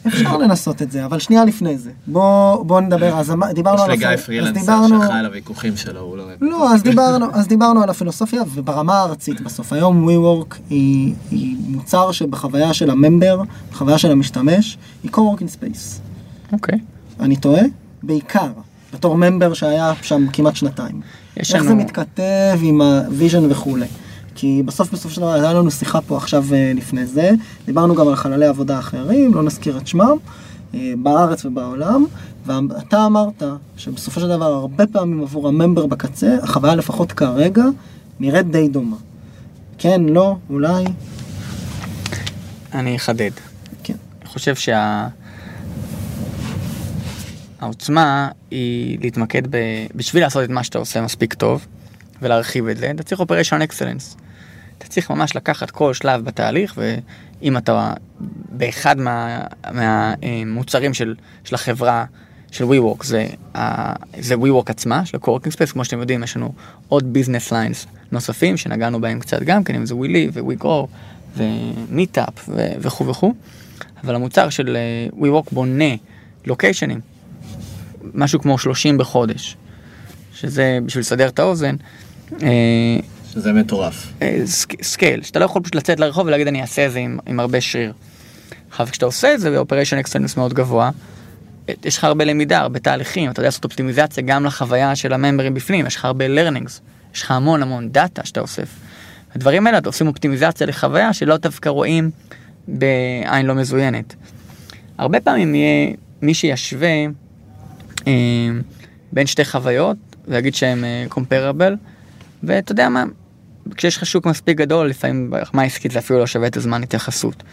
[0.08, 1.92] אפשר לנסות את זה, אבל שנייה לפני זה.
[2.08, 3.92] בוא, בוא נדבר, אז אמ- דיברנו על...
[3.92, 6.44] יש לגיא פרילנסר שאחראי על הוויכוחים שלו, הוא לא אוהב.
[6.44, 9.74] לא, אז דיברנו, אז דיברנו על הפילוסופיה, וברמה הארצית בסוף.
[9.74, 16.00] היום WeWork היא, היא מוצר שבחוויה של הממבר, בחוויה של המשתמש, היא co-working space.
[16.54, 16.80] אוקיי.
[16.80, 17.24] Okay.
[17.24, 17.62] אני טועה?
[18.04, 18.52] בעיקר,
[18.94, 21.02] בתור member שהיה שם כמעט שנתיים.
[21.38, 21.64] איך לנו...
[21.64, 23.88] זה מתכתב עם ה vision וכולי.
[24.42, 27.32] כי בסוף בסוף של דבר הייתה לנו שיחה פה עכשיו אה, לפני זה,
[27.66, 30.18] דיברנו גם על חללי עבודה אחרים, לא נזכיר את שמם,
[30.74, 32.06] אה, בארץ ובעולם,
[32.46, 33.44] ואתה אמרת
[33.78, 37.64] שבסופו של דבר הרבה פעמים עבור ה member בקצה, החוויה לפחות כרגע
[38.20, 38.96] נראית די דומה.
[39.78, 40.84] כן, לא, אולי?
[42.74, 43.32] אני אחדד.
[43.84, 43.96] כן.
[44.22, 45.08] אני חושב שה...
[47.60, 49.58] העוצמה היא להתמקד ב...
[49.96, 51.66] בשביל לעשות את מה שאתה עושה מספיק טוב
[52.22, 54.16] ולהרחיב את זה, אתה צריך operation excellence.
[54.80, 57.94] אתה צריך ממש לקחת כל שלב בתהליך, ואם אתה
[58.50, 62.06] באחד מה, מהמוצרים של, של החברה,
[62.52, 63.28] של WeWork, זה,
[64.20, 66.54] זה WeWork עצמה, של ה-Coworking Space, כמו שאתם יודעים, יש לנו
[66.88, 70.88] עוד business lines נוספים, שנגענו בהם קצת גם כן, אם זה WeLive ו-WeGrow
[71.38, 73.34] ו-Meetup וכו' וכו',
[74.04, 75.96] אבל המוצר של אה, WeWork בונה
[76.46, 77.00] location ים,
[78.14, 79.58] משהו כמו 30 בחודש,
[80.34, 81.76] שזה, בשביל לסדר את האוזן,
[82.44, 83.00] אה,
[83.34, 84.14] שזה מטורף.
[84.22, 84.42] אה,
[84.82, 87.62] scale, שאתה לא יכול פשוט לצאת לרחוב ולהגיד אני אעשה את זה עם, עם הרבה
[87.62, 87.94] שריר.
[88.70, 90.90] עכשיו כשאתה עושה את זה ב operation excellence מאוד גבוה,
[91.70, 95.18] אה, יש לך הרבה למידה, הרבה תהליכים, אתה יודע לעשות אופטימיזציה גם לחוויה של ה
[95.18, 96.72] member ים בפנים, יש לך הרבה learnings,
[97.16, 98.70] יש לך המון המון דאטה שאתה אוסף.
[99.36, 102.12] הדברים האלה אתה עושים אופטימיזציה לחוויה שלא דווקא רואים
[102.68, 104.16] בעין לא מזוינת.
[104.98, 107.06] הרבה פעמים יהיה מי שישווה
[108.08, 108.12] אה,
[109.12, 111.76] בין שתי חוויות ויגיד שהם קומפרבל,
[112.44, 113.04] ואתה יודע מה,
[113.76, 117.44] כשיש לך שוק מספיק גדול, לפעמים ברמה העסקית זה אפילו לא שווה את הזמן התייחסות.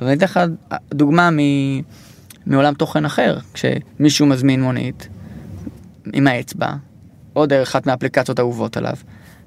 [0.00, 0.40] אבל אני אתן לך
[0.94, 1.38] דוגמה מ...
[2.46, 5.08] מעולם תוכן אחר, כשמישהו מזמין מונית
[6.12, 6.72] עם האצבע,
[7.36, 8.94] או דרך אחת מהאפליקציות האהובות עליו,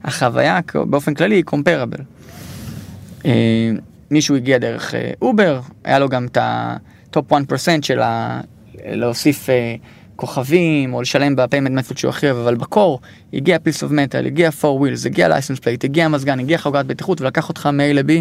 [0.03, 1.99] החוויה באופן כללי היא comparable.
[3.25, 3.71] אה,
[4.11, 7.35] מישהו הגיע דרך אובר, אה, היה לו גם את ה top 1%
[7.81, 8.41] של ה...
[8.85, 9.75] להוסיף אה,
[10.19, 12.99] כוכבים, או לשלם ב payment method שהוא הכי אוהב, אבל ב core
[13.33, 17.21] הגיע piece of metal, הגיע 4 wheels, הגיע license plate, הגיע מזגן, הגיע חגורת בטיחות
[17.21, 18.11] ולקח אותך מ-A ל-B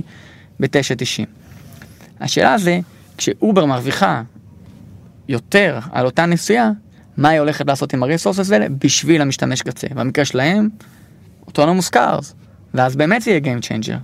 [0.61, 1.27] ב-9.90.
[2.21, 2.81] השאלה זה,
[3.17, 4.23] כשאובר מרוויחה
[5.29, 6.71] יותר על אותה נסיעה,
[7.17, 9.87] מה היא הולכת לעשות עם ה resources האלה בשביל המשתמש קצה.
[9.95, 10.69] במקרה שלהם,
[11.47, 12.35] autonomous cars,
[12.75, 13.99] ואז באמת זה יהיה Game Changer.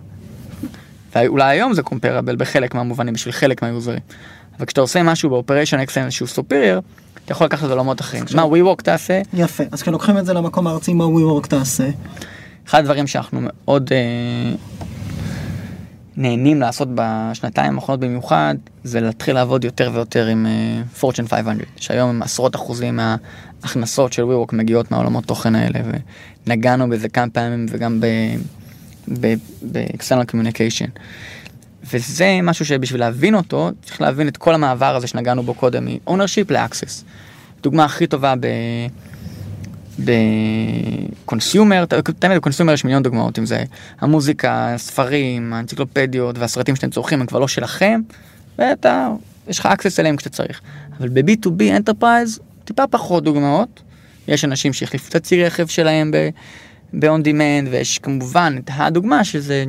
[1.16, 4.00] ואולי היום זה comparable בחלק מהמובנים, בשביל חלק מה user ים.
[4.58, 6.82] אבל כשאתה עושה משהו ב operation excellence שהוא superior,
[7.24, 8.24] אתה יכול לקחת את זה לעולמות אחרים.
[8.34, 9.22] מה WeWork תעשה?
[9.34, 11.88] יפה, אז כשלוקחים את זה למקום הארצי, מה WeWork תעשה?
[12.68, 14.56] אחד הדברים שאנחנו מאוד אה,
[16.16, 22.22] נהנים לעשות בשנתיים האחרונות במיוחד, זה להתחיל לעבוד יותר ויותר עם אה, Fortune 500, שהיום
[22.22, 25.80] עשרות אחוזים מההכנסות של WeWork מגיעות מהעולמות תוכן האלה,
[26.46, 28.00] ונגענו בזה כמה פעמים וגם
[29.08, 30.98] ב-external communication.
[31.92, 36.50] וזה משהו שבשביל להבין אותו, צריך להבין את כל המעבר הזה שנגענו בו קודם, מ-ownership
[36.52, 37.04] ל-access.
[37.62, 38.46] דוגמה הכי טובה ב...
[39.98, 41.84] בקונסיומר,
[42.18, 43.64] תמיד בקונסיומר יש מיליון דוגמאות, אם זה
[44.00, 48.00] המוזיקה, הספרים, האנציקלופדיות והסרטים שאתם צורכים הם כבר לא שלכם,
[48.58, 49.08] ואתה,
[49.48, 50.60] יש לך access אליהם כשאתה צריך.
[50.98, 53.82] אבל ב-B2B Enterprise טיפה פחות דוגמאות,
[54.28, 56.10] יש אנשים שהחליפו את הצי רכב שלהם
[56.92, 59.64] ב-on demand, ויש כמובן את הדוגמה שזה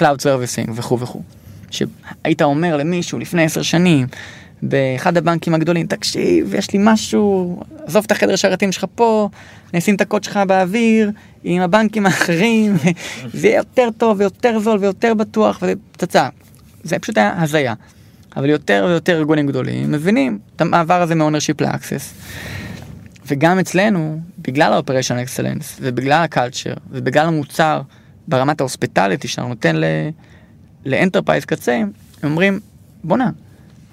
[0.00, 1.37] Cloud Servicing וכו' וכו'.
[1.70, 4.06] שהיית אומר למישהו לפני עשר שנים,
[4.62, 9.28] באחד הבנקים הגדולים, תקשיב, יש לי משהו, עזוב את החדר שרתים שלך פה,
[9.74, 11.10] נשים את הקוד שלך באוויר,
[11.44, 12.76] עם הבנקים האחרים,
[13.34, 16.28] זה יהיה יותר טוב ויותר זול ויותר בטוח, וזה פצצה.
[16.82, 17.74] זה פשוט היה הזיה.
[18.36, 22.28] אבל יותר ויותר ארגונים גדולים מבינים את המעבר הזה מ-ownership ל-access.
[23.26, 27.82] וגם אצלנו, בגלל ה-operation excellence, ובגלל ה-culture, ובגלל המוצר
[28.28, 29.76] ברמת ה hospitality שאנחנו נותן
[30.86, 31.72] ל enterprise קצה,
[32.22, 32.60] הם אומרים,
[33.04, 33.30] בואנה,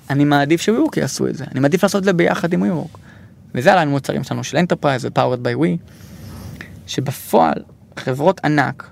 [0.09, 2.97] אני מעדיף ש-WeWork יעשו את זה, אני מעדיף לעשות את זה ביחד עם WeWork.
[3.55, 5.91] וזה עלינו מוצרים שלנו של enterprise ו-Powered by We,
[6.87, 7.63] שבפועל
[7.97, 8.89] חברות ענק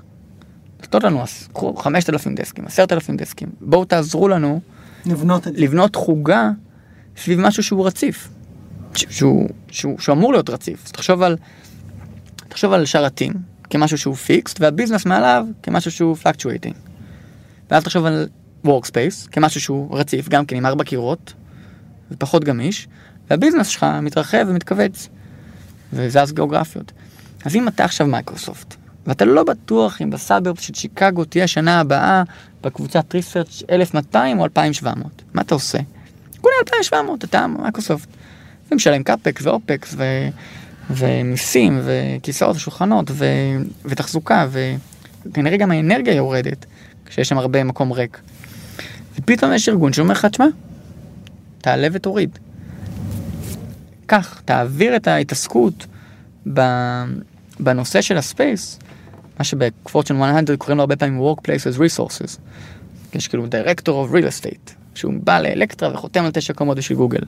[0.82, 4.62] נותנות לנו, קחו 5,000 desk ים, 10,000 desk ים, בואו תעזרו לנו
[5.06, 5.47] לבנות.
[5.47, 6.49] לבנות חוגה
[7.17, 8.29] סביב משהו שהוא רציף,
[8.95, 10.86] שהוא, שהוא, שהוא אמור להיות רציף.
[10.86, 11.38] אז תחשוב על,
[12.47, 13.34] תחשוב על שרתים
[13.69, 16.75] כמשהו שהוא fixed, וה business מעליו כמשהו שהוא fluctuating.
[17.73, 18.27] ואז תחשוב על
[18.65, 21.33] workspace כמשהו שהוא רציף, גם כן עם ארבע קירות,
[22.12, 22.88] ופחות גמיש,
[23.29, 25.09] וה business שלך מתרחב ומתכווץ,
[25.93, 26.91] וזז גיאוגרפיות.
[27.45, 28.75] אז אם אתה עכשיו מייקרוסופט,
[29.07, 32.23] ואתה לא בטוח אם ב suburb של שיקגו תהיה שנה הבאה
[32.62, 35.77] בקבוצת research 1200 או 2700, מה אתה עושה?
[36.41, 38.09] קונה 2700, אתה מייקרוסופט.
[38.71, 40.03] ומשלם CapEx ו OpEx ו...
[40.89, 43.25] ומיסים וכיסאות ושולחנות ו...
[43.86, 44.47] ותחזוקה
[45.25, 46.65] וכנראה גם האנרגיה יורדת
[47.13, 48.21] כשיש שם הרבה מקום ריק.
[49.19, 50.45] ופתאום יש ארגון שאומר לך, תשמע,
[51.58, 52.39] תעלה ותוריד.
[54.06, 55.86] קח, תעביר את ההתעסקות
[57.60, 58.79] בנושא של ה space,
[59.39, 62.38] מה שב Fortune 100 קוראים לו הרבה פעמים Workplaces Resources.
[63.13, 67.21] יש כאילו Director of Real Estate, שהוא בא לאלקטרה וחותם על תשע קומות בשביל גוגל.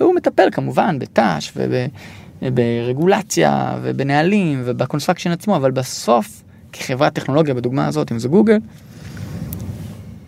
[0.00, 1.52] והוא מטפל כמובן בת"ש
[2.42, 8.58] וברגולציה ובנהלים וב construction עצמו, אבל בסוף, כחברת טכנולוגיה בדוגמה הזאת, אם זה גוגל,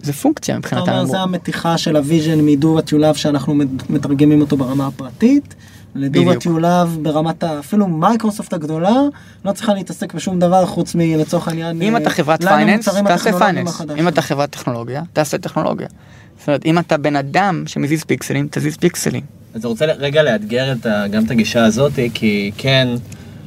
[0.03, 3.55] זה פונקציה מבחינת אומר, זה המתיחה של הוויז'ן מדו וטיולב שאנחנו
[3.91, 5.55] מתרגמים אותו ברמה הפרטית.
[5.95, 8.97] ל do what you love ברמת אפילו מייקרוסופט הגדולה
[9.45, 14.09] לא צריכה להתעסק בשום דבר חוץ מלצורך העניין אם אתה חברת finance תעשה finance אם
[14.09, 15.89] אתה חברת טכנולוגיה תעשה טכנולוגיה.
[16.39, 19.23] זאת אומרת אם אתה בן אדם שמזיז פיקסלים תזיז פיקסלים.
[19.55, 22.89] אז אני רוצה רגע לאתגר את ה, גם את הגישה הזאת כי כן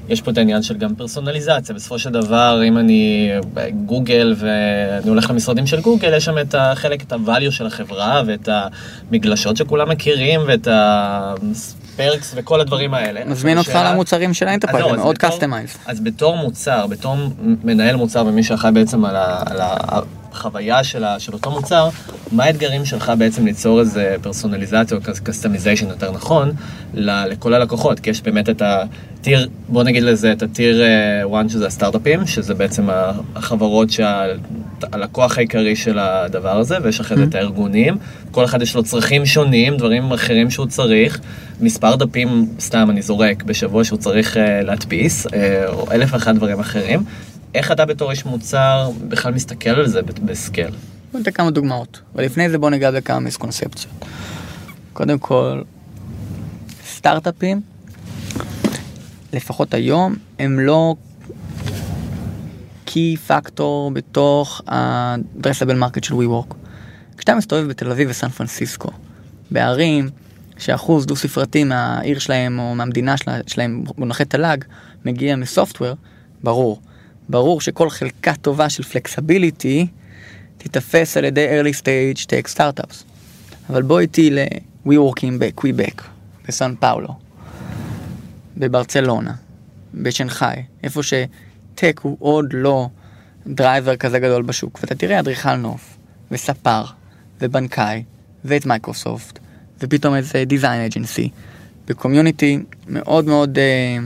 [0.10, 3.32] יש פה את העניין של גם פרסונליזציה, בסופו של דבר, אם אני
[3.86, 8.22] גוגל ואני הולך למשרדים של גוגל, יש שם את החלק, את ה value של החברה
[8.28, 8.50] ואת
[9.12, 13.26] המגלשות שכולם מכירים ואת ה perks וכל הדברים האלה.
[13.26, 15.78] מזמין אותך למוצרים של ה enterprise, זה מאוד customized.
[15.86, 17.16] אז בתור מוצר, בתור
[17.64, 19.44] מנהל מוצר ומי שאחראי בעצם על ה...
[19.46, 20.00] על ה
[20.34, 21.90] החוויה של, ה, של אותו מוצר,
[22.32, 26.52] מה האתגרים שלך בעצם ליצור איזה פרסונליזציה או customization יותר נכון
[26.94, 28.00] ל, לכל הלקוחות?
[28.00, 30.82] כי יש באמת את הטיר, בוא נגיד לזה, את הטיר
[31.40, 32.88] 1 שזה הסטארט-אפים, שזה בעצם
[33.36, 37.98] החברות שהלקוח העיקרי של הדבר הזה, ויש אחרי זה את הארגונים,
[38.32, 41.20] כל אחד יש לו צרכים שונים, דברים אחרים שהוא צריך,
[41.62, 45.28] מספר דפים, סתם אני זורק, בשבוע שהוא צריך להדפיס,
[45.68, 47.04] או אלף ואחת דברים אחרים.
[47.56, 50.70] איך אתה בתור איש מוצר בכלל מסתכל על זה בסקל?
[51.12, 53.94] בוא ניתן כמה דוגמאות, ולפני זה בוא ניגע בכמה מיסקונספציות.
[54.94, 55.62] קודם כל,
[56.88, 57.62] סטארט-אפים,
[59.34, 60.96] לפחות היום, הם לא
[62.86, 66.54] קי פקטור בתוך ה-addressable market של WeWork.
[67.18, 68.90] כשאתה מסתובב בתל אביב וסן פרנסיסקו,
[69.52, 70.10] בערים
[70.58, 73.16] שאחוז דו ספרתי מהעיר שלהם או מהמדינה
[73.48, 74.58] שלהם, מונחי תל"ג,
[75.06, 75.96] מגיע מסופטוור,
[76.44, 76.82] ברור.
[77.30, 79.88] ברור שכל חלקה טובה של פלקסביליטי
[80.58, 83.04] תיתפס על ידי early stage tech startups.
[83.70, 86.02] אבל בוא איתי ל-WeWork בקוויבק,
[86.48, 87.16] בסן פאולו,
[88.58, 89.34] בברצלונה,
[89.94, 92.88] בשנגחאי, איפה ש tech הוא עוד לא
[93.48, 95.98] driver כזה גדול בשוק, ואתה תראה אדריכל נוף,
[96.32, 96.84] וספר,
[97.42, 98.04] ובנקאי,
[98.46, 99.40] ואת מייקרוסופט,
[99.82, 101.30] ופתאום איזה design agency,
[101.88, 103.98] ב community מאוד מאוד, אה,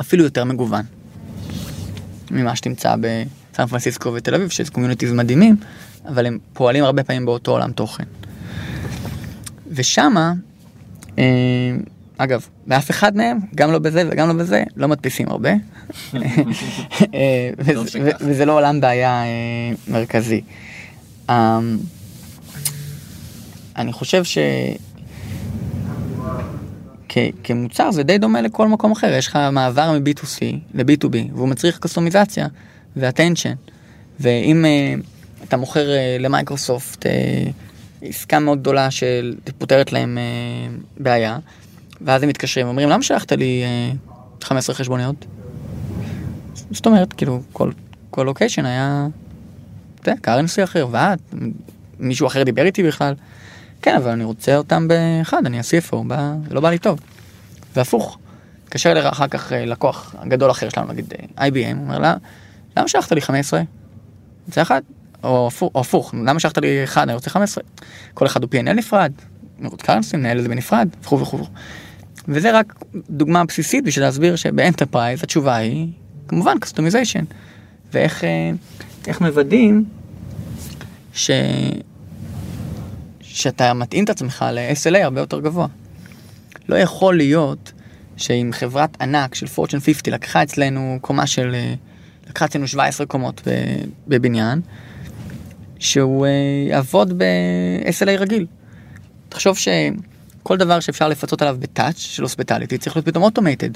[0.00, 0.95] אפילו יותר מגוון.
[2.30, 5.56] ממה שתמצא בסן פרנסיסקו ותל אביב, שזה communities מדהימים,
[6.08, 8.04] אבל הם פועלים הרבה פעמים באותו עולם תוכן.
[9.70, 10.32] ושמה,
[11.18, 11.24] אה,
[12.18, 15.50] אגב, באף אחד מהם, גם לא בזה וגם לא בזה, לא מדפיסים הרבה.
[17.14, 20.40] אה, וזה, וזה לא עולם בעיה אה, מרכזי.
[23.76, 24.38] אני חושב ש...
[27.44, 30.42] כמוצר זה די דומה לכל מקום אחר, יש לך מעבר מ-B2C
[30.74, 32.46] ל-B2B, והוא מצריך קסטומיזציה
[32.96, 33.70] ו-attention.
[34.20, 35.04] ואם uh,
[35.44, 37.08] אתה מוכר uh, למייקרוסופט uh,
[38.02, 41.38] עסקה מאוד גדולה שפותרת להם uh, בעיה,
[42.00, 43.62] ואז הם מתקשרים, אומרים, למה שלחת לי
[44.40, 45.24] uh, 15 חשבוניות.
[46.70, 47.70] זאת אומרת, כאילו, כל,
[48.10, 49.06] כל לוקיישן היה,
[50.00, 51.18] אתה יודע, קרנסי אחר, ועד,
[51.98, 53.14] מישהו אחר דיבר איתי בכלל.
[53.86, 57.00] כן, אבל אני רוצה אותם באחד, אני ה-CFO, בא, זה לא בא לי טוב.
[57.76, 58.18] והפוך,
[58.64, 62.14] התקשר אליך אחר כך אה, לקוח גדול אחר שלנו, נגיד אה, IBM, הוא אומר לה,
[62.76, 63.62] למה שלחת לי 15?
[64.52, 64.82] זה אחד?
[65.24, 67.64] או הפוך, למה שלחת לי אחד, אני רוצה 15?
[68.14, 69.12] כל אחד הוא P&L נפרד,
[69.58, 71.46] another currency, מנהל את זה בנפרד, וכו' וכו'.
[72.28, 72.74] וזה רק
[73.10, 75.88] דוגמה בסיסית בשביל להסביר שב enterprise התשובה היא
[76.28, 77.24] כמובן customization.
[77.92, 78.50] ואיך אה,
[79.20, 79.84] מוודאים
[81.12, 81.30] ש...
[83.36, 85.66] שאתה מתאים את עצמך ל-SLA הרבה יותר גבוה.
[86.68, 87.72] לא יכול להיות
[88.16, 91.74] שאם חברת ענק של פורצ'ן 50 לקחה אצלנו קומה של, אה,
[92.28, 93.42] לקחה אצלנו 17 קומות
[94.08, 94.60] בבניין,
[95.78, 96.30] שהוא אה,
[96.68, 98.46] יעבוד ב-SLA רגיל.
[99.28, 103.70] תחשוב שכל דבר שאפשר לפצות עליו בטאץ' של הוספיטליטי צריך להיות פתאום אוטומטד.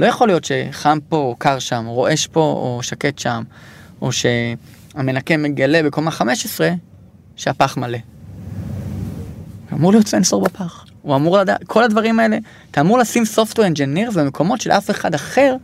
[0.00, 3.42] לא יכול להיות שחם פה או קר שם, או רועש פה או שקט שם,
[4.00, 6.70] או שהמנקה מגלה בקומה 15
[7.36, 7.98] שהפח מלא.
[9.76, 10.84] אמור להיות סנסור בפח.
[11.02, 12.38] הוא אמור לדעת, כל הדברים האלה,
[12.70, 15.56] אתה אמור לשים software engineers במקומות של אף אחד אחר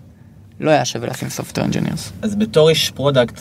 [0.60, 2.10] לא היה שווה לשים software engineers.
[2.22, 3.40] אז בתור איש product,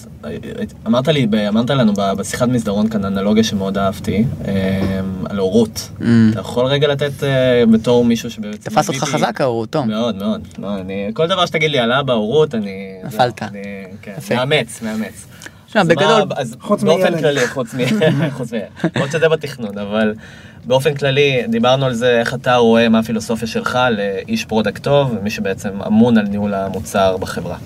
[0.88, 5.90] אמרת לי, אמרת לנו בשיחת מסדרון כאן אנלוגיה שמאוד אהבתי, אמ, על הורות.
[6.00, 6.04] Mm.
[6.32, 8.70] אתה יכול רגע לתת אה, בתור מישהו שבעצם...
[8.70, 9.88] תפס אותך חזק ההורות, תום.
[9.88, 10.42] מאוד מאוד.
[10.58, 10.70] לא,
[11.14, 12.94] כל דבר שתגיד לי על אבא, הורות, אני...
[13.04, 13.42] נפלת.
[14.02, 15.26] כן, מאמץ, מאמץ.
[15.72, 16.24] תשמע, בגדול,
[16.60, 17.20] חוץ באופן מילד.
[17.20, 17.78] כללי, חוץ מ...
[18.38, 18.58] חוץ מ...
[18.96, 20.14] למרות שזה בתכנון, אבל
[20.66, 25.30] באופן כללי, דיברנו על זה, איך אתה רואה מה הפילוסופיה שלך לאיש product טוב, ומי
[25.30, 27.58] שבעצם אמון על ניהול המוצר בחברה.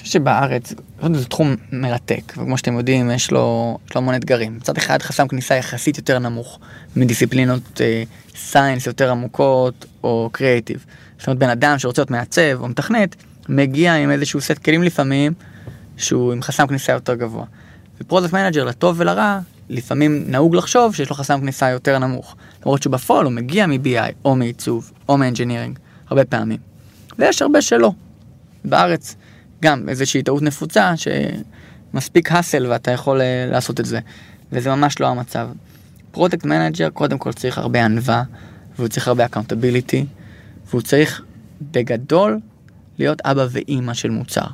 [0.00, 0.74] חושב שבארץ,
[1.14, 4.56] זה תחום מרתק, וכמו שאתם יודעים, יש לו, יש לו המון אתגרים.
[4.56, 6.58] מצד אחד חסם כניסה יחסית יותר נמוך
[6.96, 7.80] מדיסציפלינות
[8.36, 10.84] science יותר עמוקות או קריאיטיב.
[11.18, 13.16] זאת אומרת, בן אדם שרוצה להיות מעצב או מתכנת,
[13.48, 15.32] מגיע עם איזשהו סט כלים לפעמים,
[15.96, 17.44] שהוא עם חסם כניסה יותר גבוה.
[18.00, 22.36] ו product manager, לטוב ולרע, לפעמים נהוג לחשוב שיש לו חסם כניסה יותר נמוך.
[22.62, 25.78] למרות שבפועל הוא מגיע מ-BI או מעיצוב או מ-engineering,
[26.08, 26.58] הרבה פעמים.
[27.18, 27.92] ויש הרבה שלא.
[28.64, 29.16] בארץ
[29.62, 34.00] גם איזושהי טעות נפוצה שמספיק hustle ואתה יכול אה, לעשות את זה.
[34.52, 35.48] וזה ממש לא המצב.
[36.10, 38.22] product manager קודם כל צריך הרבה ענווה,
[38.76, 40.06] והוא צריך הרבה accountability,
[40.66, 41.22] והוא צריך
[41.62, 42.38] בגדול
[42.98, 44.46] להיות אבא ואימא של מוצר.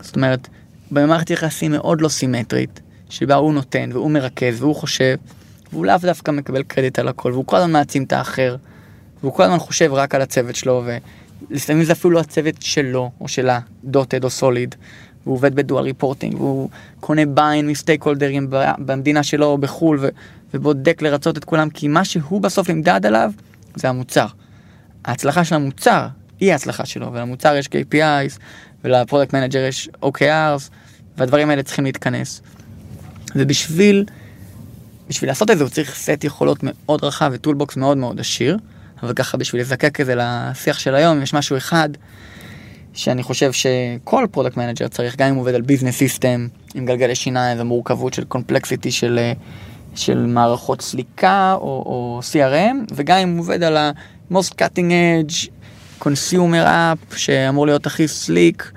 [0.00, 0.48] זאת אומרת,
[0.90, 2.80] במערכת יחסים מאוד לא סימטרית,
[3.10, 5.16] שבה הוא נותן והוא מרכז והוא חושב,
[5.72, 8.56] והוא לאו דווקא מקבל קרדיט על הכל, והוא כל הזמן מעצים את האחר,
[9.20, 10.84] והוא כל הזמן חושב רק על הצוות שלו,
[11.50, 14.74] ולפעמים זה אפילו לא הצוות שלו או שלה, dotted או solid,
[15.22, 16.68] והוא עובד ב dual reporting, והוא
[17.00, 18.46] קונה buy-in מ stakeholder ים
[18.78, 20.08] במדינה שלו או בחו"ל, ו-
[20.54, 23.32] ודואג לרצות את כולם, כי מה שהוא בסוף נמדד עליו
[23.74, 24.26] זה המוצר.
[25.04, 26.06] ההצלחה של המוצר
[26.40, 28.38] היא ההצלחה שלו, ולמוצר יש KPIs,
[28.84, 30.70] ול product manager יש OKRs,
[31.16, 32.42] והדברים האלה צריכים להתכנס.
[33.36, 34.04] ובשביל
[35.08, 38.58] בשביל לעשות את זה הוא צריך סט יכולות מאוד רחב ו toolbox מאוד מאוד עשיר,
[39.02, 41.88] אבל ככה בשביל לזקק את זה לשיח של היום, יש משהו אחד
[42.92, 47.14] שאני חושב שכל product manager צריך, גם אם הוא עובד על business system, עם גלגלי
[47.14, 49.18] שיניים ומורכבות של complexity של,
[49.94, 55.48] של מערכות סליקה או, או CRM, וגם אם הוא עובד על ה-most cutting edge,
[56.00, 58.72] consumer app, שאמור להיות הכי slick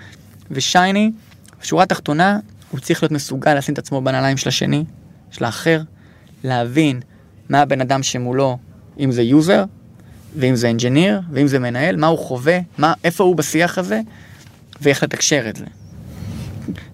[0.51, 1.11] ו shiny,
[1.61, 2.39] בשורה התחתונה,
[2.71, 4.83] הוא צריך להיות מסוגל לשים את עצמו בנעליים של השני,
[5.31, 5.81] של האחר,
[6.43, 6.99] להבין
[7.49, 8.57] מה הבן אדם שמולו,
[8.99, 9.63] אם זה user,
[10.35, 14.01] ואם זה engineer, ואם זה מנהל, מה הוא חווה, מה, איפה הוא בשיח הזה,
[14.81, 15.65] ואיך לתקשר את זה.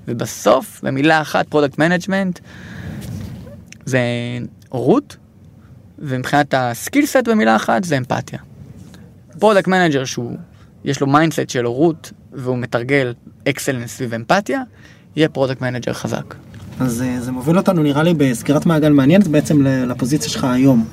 [0.08, 2.40] ובסוף, במילה אחת, product management,
[3.86, 4.00] זה
[4.70, 5.18] הורות,
[6.00, 8.40] ומבחינת ה skill set במילה אחת, זה אמפתיה.
[9.40, 10.38] product manager שהוא,
[10.84, 13.14] יש לו mindset של הורות, והוא מתרגל
[13.50, 14.62] excellence סביב אמפתיה,
[15.16, 16.36] יהיה product manager חזק.
[16.80, 20.86] אז אה, זה מוביל אותנו נראה לי בסגירת מעגל מעניינת בעצם לפוזיציה שלך היום,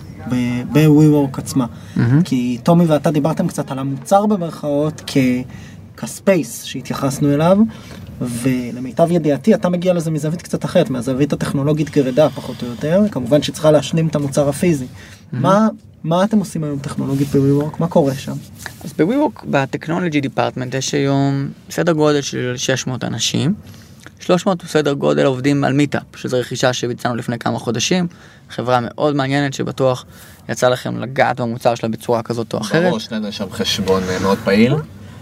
[0.72, 1.66] ב-WeWork עצמה.
[1.66, 2.00] Mm-hmm.
[2.24, 5.16] כי טומי ואתה דיברתם קצת על המוצר במרכאות כ...
[5.96, 7.58] כ space שהתייחסנו אליו,
[8.20, 13.42] ולמיטב ידיעתי אתה מגיע לזה מזווית קצת אחרת, מהזווית הטכנולוגית גרידה פחות או יותר, כמובן
[13.42, 14.84] שצריכה להשלים את המוצר הפיזי.
[14.84, 15.36] Mm-hmm.
[15.36, 15.68] מה,
[16.04, 17.76] מה אתם עושים היום טכנולוגית ב-WeWork?
[17.78, 18.32] מה קורה שם?
[18.84, 23.54] אז ב-WeWork, ב technology department, יש היום סדר גודל של 600 אנשים.
[24.20, 28.06] 300 סדר גודל עובדים על Meetup, שזו רכישה שביצענו לפני כמה חודשים.
[28.50, 30.04] חברה מאוד מעניינת שבטוח
[30.48, 32.84] יצא לכם לגעת במוצר שלה בצורה כזאת או אחרת.
[32.84, 34.74] ברור, יש לנו שם חשבון אה, מאוד פעיל.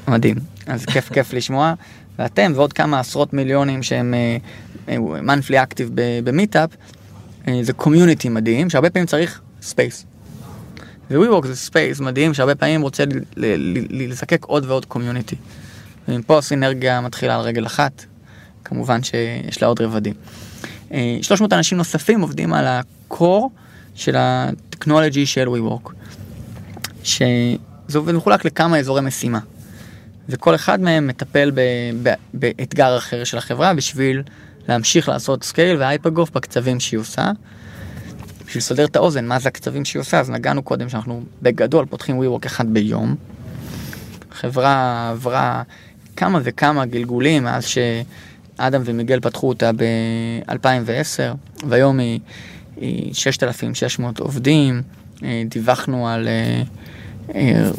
[0.08, 1.74] מדהים, אז כיף כיף לשמוע.
[2.18, 4.14] ואתם ועוד כמה עשרות מיליונים שהם
[4.98, 5.90] monthly active
[6.24, 6.70] ב Meetup,
[7.62, 10.06] זה community מדהים, שהרבה פעמים צריך space.
[11.10, 13.04] ו-WeWork זה space מדהים שהרבה פעמים רוצה
[13.90, 15.36] לזקק עוד ועוד community.
[16.08, 18.04] ומפה הסינרגיה מתחילה על רגל אחת,
[18.64, 20.14] כמובן שיש לה עוד רבדים.
[20.92, 23.48] אה, 300 אנשים נוספים עובדים על ה-core
[23.94, 25.90] של ה technology של WeWork,
[27.02, 29.38] שזה עובד מחולק לכמה אזורי משימה.
[30.28, 31.60] וכל אחד מהם מטפל ב-
[32.02, 34.22] ב- באתגר אחר של החברה בשביל
[34.68, 37.30] להמשיך לעשות scale ו hypergrowth בקצבים שהיא עושה.
[38.50, 42.20] בשביל לסדר את האוזן, מה זה הקצבים שהיא עושה, אז נגענו קודם שאנחנו בגדול פותחים
[42.22, 43.16] WeWork אחד ביום.
[44.32, 45.62] חברה עברה
[46.16, 51.36] כמה וכמה גלגולים מאז שאדם ומיגל פתחו אותה ב-2010,
[51.68, 52.20] והיום היא,
[52.76, 54.82] היא 6,600 עובדים,
[55.22, 56.62] אה, דיווחנו על אה,
[57.34, 57.70] אה,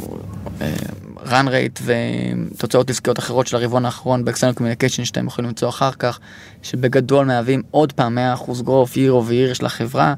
[1.26, 6.20] run rate ותוצאות עסקיות אחרות של הרבעון האחרון ב-external communication שאתם יכולים למצוא אחר כך,
[6.64, 10.14] שבגדול מהווים עוד פעם 100% growth year over year של החברה.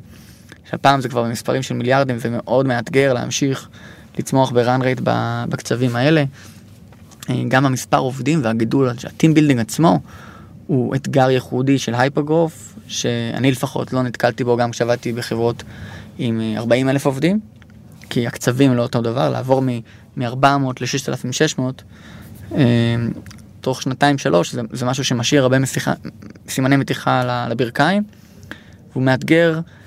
[0.70, 3.70] שהפעם זה כבר במספרים של מיליארדים ומאוד מאתגר להמשיך
[4.20, 6.24] לצמוח ב-run rate ב- בקצבים האלה.
[7.30, 10.00] אה, גם המספר עובדים והגידול, ה-team building עצמו,
[10.68, 15.64] הוא אתגר ייחודי של הייפרגרוף, שאני לפחות לא נתקלתי בו גם כשעבדתי בחברות
[16.18, 17.40] עם אה, 40 אלף עובדים,
[18.10, 20.24] כי הקצבים לא אותו דבר, לעבור מ-400
[20.82, 21.62] ל-6,600
[22.56, 22.96] אה,
[23.62, 25.94] תוך שנתיים שלוש זה, זה משהו שמשאיר הרבה משיחה,
[26.50, 28.04] סימני מתיחה לברכיים,
[28.92, 29.83] והוא מאתגר אה,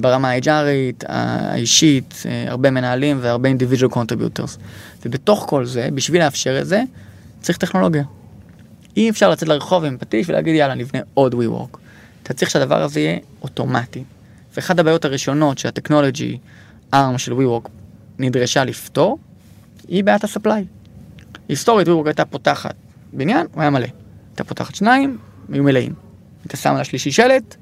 [0.00, 4.58] ברמה האג'ארית, האישית, אה, הרבה מנהלים והרבה individual contributors.
[5.06, 6.82] ובתוך כל זה, בשביל לאפשר את זה,
[7.40, 8.02] צריך טכנולוגיה.
[8.96, 11.78] אי אפשר לצאת לרחוב עם פטיש ולהגיד יאללה נבנה עוד WeWork.
[12.22, 14.04] אתה צריך שהדבר הזה יהיה אוטומטי.
[14.56, 16.38] ואחת הבעיות הראשונות שהטכנולוגי
[16.94, 17.68] ARM של WeWork
[18.18, 19.18] נדרשה לפתור,
[19.88, 20.64] היא בעיית הספליי.
[21.48, 22.74] היסטורית WeWork הייתה פותחת
[23.12, 23.86] בניין, הוא היה מלא.
[24.30, 25.18] הייתה פותחת שניים,
[25.52, 25.92] היו מלאים.
[26.44, 27.56] הייתה שמה לשלישי שלט,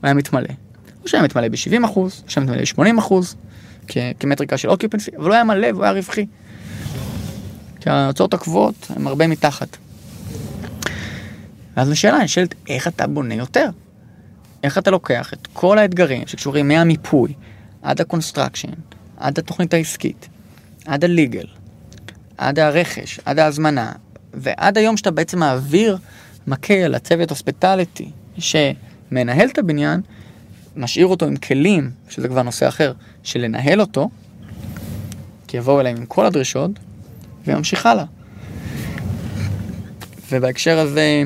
[0.02, 0.63] היה מתמלא.
[1.04, 3.36] הוא שהיה מתמלא ב-70 אחוז, הוא שהיה מתמלא ב-80 אחוז,
[4.20, 6.26] כמטריקה של occupancy, אבל הוא היה מלא והוא היה רווחי.
[7.80, 9.76] כי ההוצאות הקבועות הן הרבה מתחת.
[11.76, 13.68] ואז השאלה נשאלת, איך אתה בונה יותר?
[14.62, 17.32] איך אתה לוקח את כל האתגרים שקשורים מהמיפוי
[17.82, 18.72] עד ה construction,
[19.16, 20.28] עד התוכנית העסקית,
[20.86, 21.46] עד ה legal,
[22.38, 23.92] עד הרכש, עד ההזמנה,
[24.34, 25.98] ועד היום שאתה בעצם מעביר
[26.46, 30.00] מקל לצוות הוספיטליטי שמנהל את הבניין,
[30.76, 34.10] משאיר אותו עם כלים, שזה כבר נושא אחר, של לנהל אותו,
[35.48, 36.70] כי יבואו אליהם עם כל הדרישות,
[37.46, 38.04] וימשיך הלאה.
[40.32, 41.22] ובהקשר הזה,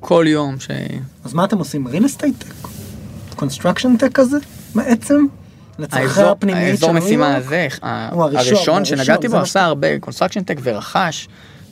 [0.00, 0.68] כל יום ש...
[1.24, 1.86] אז מה אתם עושים?
[1.86, 2.68] real estate tech?
[3.38, 4.36] construction tech כזה?
[4.74, 5.26] בעצם?
[5.78, 7.36] לצרכי האזור, הפנימית של האזור משימה?
[7.36, 11.28] הזה, ה- הוא הראשון, הראשון הראשון, שנגעתי בו עשה הרבה קונסטרקשן טק ורכש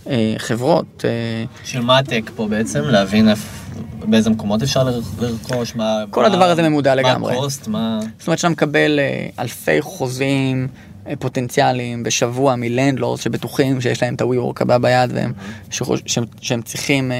[0.06, 1.04] אה, חברות.
[1.04, 2.80] אה, של מה הטק פה בעצם?
[2.84, 3.61] להבין איפ-
[4.00, 6.04] באיזה מקומות אפשר לר- לרכוש, מה...
[6.10, 7.32] כל מה- הדבר הזה ממודע לגמרי.
[7.32, 8.00] מה הקוסט, מה...
[8.18, 10.68] זאת אומרת שאתה מקבל אה, אלפי חוזים
[11.06, 15.32] אה, פוטנציאליים בשבוע מלנדלורד שבטוחים שיש להם את ה-WeWork הבא ביד והם
[15.70, 17.12] שחוש, שהם, שהם צריכים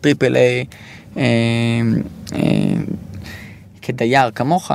[0.00, 0.64] טריפל איי
[3.82, 4.70] כדייר כמוך,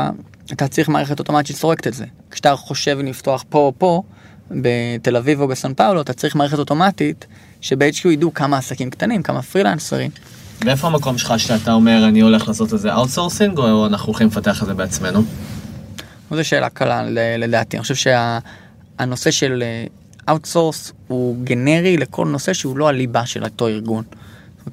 [0.53, 2.05] אתה צריך מערכת אוטומטית שסורקת את זה.
[2.31, 4.01] כשאתה חושב לפתוח פה או פה,
[4.51, 7.25] בתל אביב או בסן פאולו, אתה צריך מערכת אוטומטית
[7.61, 10.11] שב-HQ ידעו כמה עסקים קטנים, כמה פרילנסרים.
[10.65, 14.67] ואיפה המקום שלך שאתה אומר אני הולך לעשות איזה outsourcing או אנחנו הולכים לפתח את
[14.67, 15.23] זה בעצמנו?
[16.31, 17.03] זו שאלה קלה
[17.37, 17.95] לדעתי, אני חושב
[18.99, 19.63] שהנושא של
[20.29, 24.03] outsource הוא גנרי לכל נושא שהוא לא הליבה של אותו ארגון.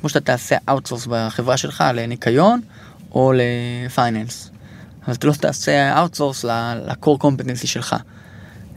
[0.01, 2.61] כמו שאתה תעשה outsource בחברה שלך לניקיון
[3.13, 4.51] או ל finance.
[5.07, 7.97] אבל אתה לא תעשה outsource ל-core competency שלך.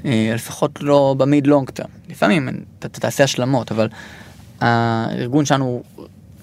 [0.06, 1.90] אה, לפחות לא ב mid long term.
[2.10, 2.50] לפעמים
[2.80, 3.90] אתה, תעשה השלמות, אבל
[4.62, 5.84] הארגון שלנו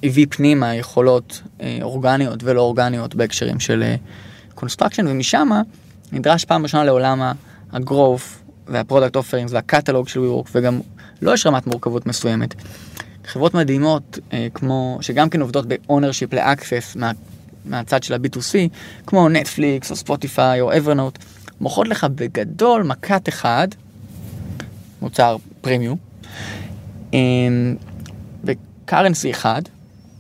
[0.03, 3.95] הביא פנימה יכולות אה, אורגניות ולא אורגניות בהקשרים של
[4.55, 5.49] construction, ומשם
[6.13, 10.81] נדרש פעם ראשונה לעולם ה-growth וה-product offerings וה-catalog של WeWork, וגם
[11.23, 12.55] לא יש רמת מורכבות מסוימת.
[13.25, 17.11] חברות מדהימות, אה, כמו, שגם כן עובדות ב-ownership ל-access מה,
[17.65, 18.55] מהצד של ה-B2C,
[19.07, 21.19] כמו נטפליקס או ספוטיפיי או Evernote,
[21.61, 23.69] מוכרות לך בגדול market אחד,
[25.03, 25.97] מוצר פרימיום,
[28.45, 29.63] ב currency אחד,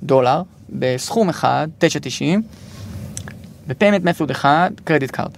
[0.03, 2.22] דולר, בסכום אחד, 9.90,
[3.66, 5.30] ב payment method אחד, credit card.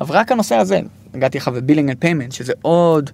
[0.00, 0.80] אבל רק הנושא הזה,
[1.14, 3.10] נגעתי לך ב billing and payment, שזה עוד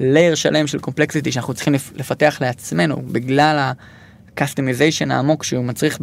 [0.00, 5.98] layer שלם של complexity שאנחנו צריכים לפתח לעצמנו, בגלל ה-customization העמוק שהוא מצריך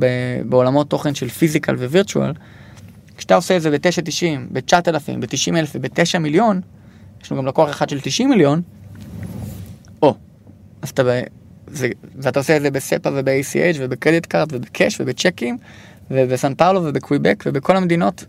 [0.46, 2.32] בעולמות תוכן של physical ו virtual,
[3.18, 6.62] כשאתה עושה את זה ב-9.90, ב-9,000, ב-90,000 וב-9 מיליון,
[7.24, 8.62] יש לנו גם לקוח אחד של 90 מיליון,
[10.02, 10.16] או,
[10.82, 11.04] אז אתה,
[11.72, 15.58] זה, ואתה עושה את זה ב SEPA וב-ACH וב credit card וב cash ובצ'קים
[16.12, 18.26] ובסן פאולו ובקוויבק ובכל המדינות,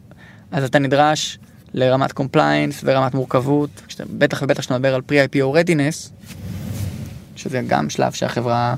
[0.53, 1.39] אז אתה נדרש
[1.75, 6.11] לרמת compliance ורמת מורכבות, כשאתה- בטח ובטח כשאתה מדבר על pre-IPO readiness,
[7.37, 8.75] שזה גם שלב שהחברה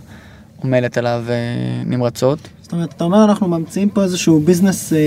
[0.62, 1.34] עומדת עליו אה,
[1.84, 2.38] נמרצות.
[2.62, 4.98] זאת אומרת, אתה אומר, אנחנו ממציאים פה איזשהו business אה,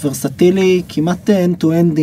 [0.00, 2.00] ורסטילי, כמעט end to end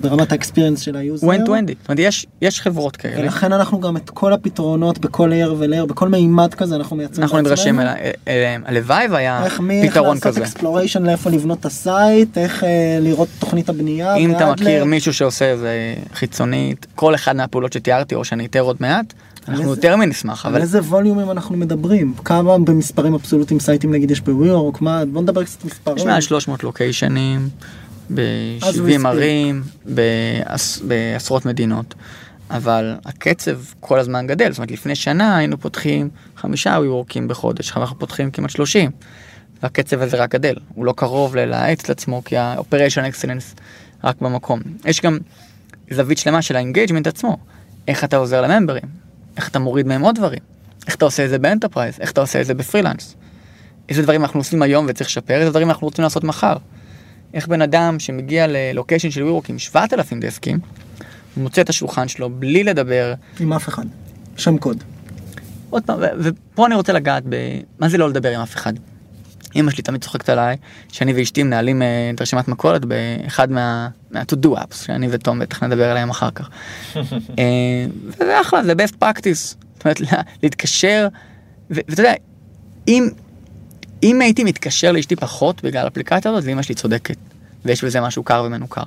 [0.00, 1.26] ברמת ה experience של ה user.
[1.26, 1.66] הוא end to end.
[1.80, 3.20] זאת אומרת, יש, יש חברות כאלה.
[3.22, 7.38] ולכן אנחנו גם את כל הפתרונות בכל layer ו-layer, בכל מימד כזה אנחנו מייצרים אנחנו
[7.40, 7.80] נדרשים
[8.28, 8.62] אליהם.
[8.66, 10.40] הלוואי והיה איך מי, איך פתרון לעשות כזה.
[10.42, 12.68] exploration לאיפה לבנות את ה site, איך אה,
[13.00, 14.14] לראות תוכנית הבנייה.
[14.16, 15.70] אם אתה מכיר ל- מישהו שעושה איזה
[16.14, 19.12] חיצונית, כל אחד מהפעולות שתיארתי או שאני אתאר עוד מעט,
[19.48, 22.14] אנחנו יותר מנשמח, על אבל איזה ווליומים אנחנו מדברים?
[22.24, 24.80] כמה במספרים אבסולוטיים סייטים נגיד יש ב WeWork?
[24.80, 25.04] מה?
[25.12, 25.96] בוא נדבר קצת מספרים.
[25.96, 29.06] יש מעל 300 לוקיישנים, As we ב-70 speak.
[29.08, 31.94] ערים, בעש- בעשרות מדינות.
[32.50, 37.98] אבל הקצב כל הזמן גדל, זאת אומרת לפני שנה היינו פותחים חמישה WeWorkים בחודש, אנחנו
[37.98, 38.90] פותחים כמעט 30.
[39.62, 43.60] והקצב הזה רק גדל, הוא לא קרוב להאט את עצמו כי ה-Operation Excellence
[44.04, 44.60] רק במקום.
[44.84, 45.18] יש גם
[45.90, 47.36] זווית שלמה של ה engagement עצמו,
[47.88, 48.82] איך אתה עוזר לממברים,
[49.36, 50.40] איך אתה מוריד מהם עוד דברים,
[50.86, 53.16] איך אתה עושה את זה ב enterprise, איך אתה עושה את זה בפרילנס.
[53.88, 56.56] איזה דברים אנחנו עושים היום וצריך לשפר, איזה דברים אנחנו רוצים לעשות מחר.
[57.34, 60.58] איך בן אדם שמגיע ל location של WeWork עם 7,000 דסקים,
[61.34, 63.14] הוא מוצא את השולחן שלו בלי לדבר.
[63.40, 63.84] עם אף אחד.
[64.36, 64.84] שם קוד.
[65.70, 67.36] עוד פעם, ופה אני רוצה לגעת ב...
[67.78, 68.72] מה זה לא לדבר עם אף אחד?
[69.56, 70.56] אמא שלי תמיד צוחקת עליי
[70.92, 73.88] שאני ואשתי מנהלים אה, את רשימת מכולת באחד מה...
[74.10, 76.48] מה-to do apps שאני ותום בטח נדבר עליהם אחר כך.
[77.38, 79.56] אה, וזה אחלה זה best practice.
[79.76, 81.08] זאת אומרת לה- להתקשר
[81.70, 82.12] ו- ואתה יודע
[82.88, 83.08] אם
[84.02, 87.16] אם הייתי מתקשר לאשתי פחות בגלל האפליקציה הזאת אז אמא שלי צודקת
[87.64, 88.82] ויש בזה משהו קר ומנוכר.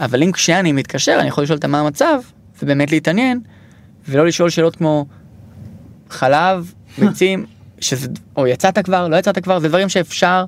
[0.00, 2.20] אבל אם כשאני מתקשר אני יכול לשאול אותה מה המצב
[2.62, 3.40] ובאמת להתעניין
[4.08, 5.06] ולא לשאול שאלות כמו
[6.10, 7.46] חלב, ביצים,
[7.80, 10.44] שזה, או יצאת כבר, לא יצאת כבר, זה דברים שאפשר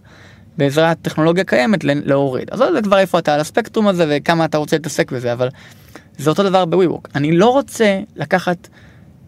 [0.58, 2.48] בעזרת טכנולוגיה קיימת להוריד.
[2.50, 5.48] אז זה כבר איפה אתה על הספקטרום הזה וכמה אתה רוצה להתעסק בזה, אבל
[6.18, 7.08] זה אותו דבר בוויווק.
[7.14, 8.68] אני לא רוצה לקחת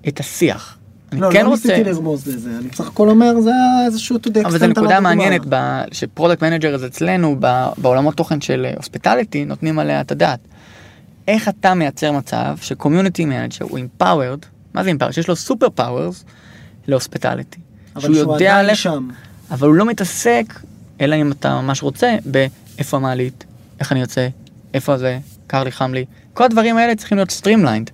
[0.09, 0.79] את השיח.
[1.13, 3.51] אני לא, כן לא רוצה, ניסיתי לרמוז לזה, אני בסך הכל אומר זה
[3.87, 5.01] איזשהו to the אבל זו נקודה.
[5.01, 10.41] מעניינת ב- ש product manager אצלנו ב- בעולמות תוכן של hospitality נותנים עליה את הדעת.
[11.29, 15.13] איך אתה מייצר מצב ש community manager הוא empowered, מה זה empowered?
[15.13, 16.25] שיש לו super powers
[16.87, 17.59] ל hospitality.
[17.95, 19.09] אבל שהוא שהוא יודע עדיין לך- שם.
[19.51, 20.45] אבל הוא לא מתעסק,
[21.01, 23.45] אלא אם אתה ממש רוצה, באיפה המעלית,
[23.81, 24.29] איך אני יוצא,
[24.75, 26.05] איפה זה, קר לי, חם לי.
[26.35, 27.91] כל הדברים האלה צריכים להיות streamlined.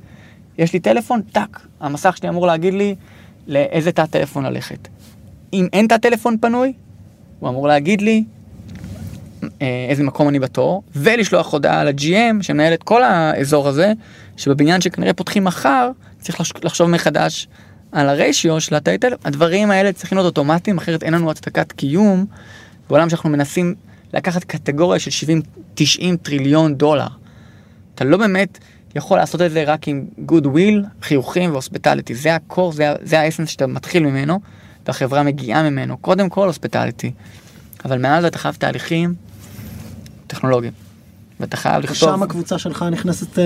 [0.59, 2.95] יש לי טלפון, טאק, המסך שלי אמור להגיד לי
[3.47, 4.89] לאיזה תא טלפון ללכת.
[5.53, 6.73] אם אין תא טלפון פנוי,
[7.39, 8.25] הוא אמור להגיד לי
[9.63, 13.93] אה, איזה מקום אני בתור, ולשלוח הודעה ל-GM שמנהל את כל האזור הזה,
[14.37, 15.91] שבבניין שכנראה פותחים מחר,
[16.21, 17.49] צריך לחש- לחשוב מחדש
[17.93, 19.19] על הריישיו של טלפון.
[19.25, 22.27] הדברים האלה צריכים להיות אוטומטיים, אחרת אין לנו הצדקת קיום,
[22.89, 23.75] בעולם שאנחנו מנסים
[24.15, 25.27] לקחת קטגוריה של
[25.79, 25.81] 70-90
[26.23, 27.07] טריליון דולר.
[27.95, 28.59] אתה לא באמת
[28.95, 32.15] יכול לעשות את זה רק עם goodwill, חיוכים ו hospitality.
[32.15, 34.41] זה ה core, זה, זה ה essence שאתה מתחיל ממנו,
[34.87, 35.99] והחברה מגיעה ממנו.
[35.99, 37.13] קודם כל hospitality.
[37.85, 39.15] אבל מעל זה אתה חייב תהליכים
[40.27, 40.73] טכנולוגיים.
[41.41, 41.97] ואתה חייב לכתוב...
[41.97, 43.45] שם הקבוצה שלך נכנסת אה,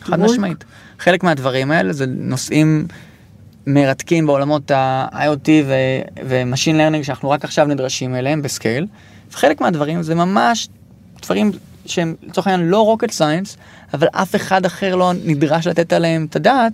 [0.00, 0.20] חד?
[0.20, 0.64] משמעית.
[0.98, 2.86] חלק מהדברים האלה זה נושאים
[3.66, 5.48] מרתקים בעולמות ה-IoT
[6.24, 8.86] ו-Machine Learning שאנחנו רק עכשיו נדרשים אליהם ב scale.
[9.32, 10.68] וחלק מהדברים זה ממש
[11.22, 11.50] דברים
[11.86, 13.56] שהם לצורך העניין לא rocket science,
[13.94, 16.72] אבל אף אחד אחר לא נדרש לתת עליהם את הדעת,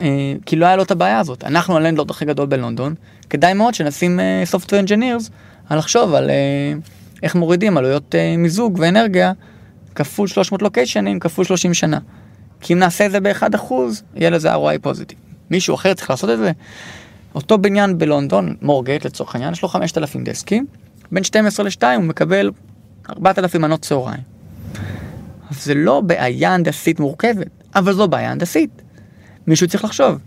[0.00, 1.44] אה, כי לא היה לו את הבעיה הזאת.
[1.44, 2.94] אנחנו הלנדלורד הכי גדול בלונדון,
[3.30, 5.30] כדאי מאוד שנשים אה, software engineers
[5.68, 6.72] על לחשוב על אה,
[7.22, 9.32] איך מורידים עלויות אה, מיזוג ואנרגיה
[9.94, 11.98] כפול 300 לוקיישנים כפול 30 שנה.
[12.60, 13.72] כי אם נעשה את זה ב-1%,
[14.14, 15.18] יהיה לזה ROI פוזיטיב.
[15.50, 16.52] מישהו אחר צריך לעשות את זה.
[17.34, 20.66] אותו בניין בלונדון, מורגייט לצורך העניין, יש לו 5,000 דסקים,
[21.12, 22.50] בין 12 ל-2 הוא מקבל
[23.10, 24.20] 4,000 מנות צהריים.
[25.50, 28.82] אז זה לא בעיה הנדסית מורכבת, אבל זו בעיה הנדסית.
[29.46, 30.18] מישהו צריך לחשוב,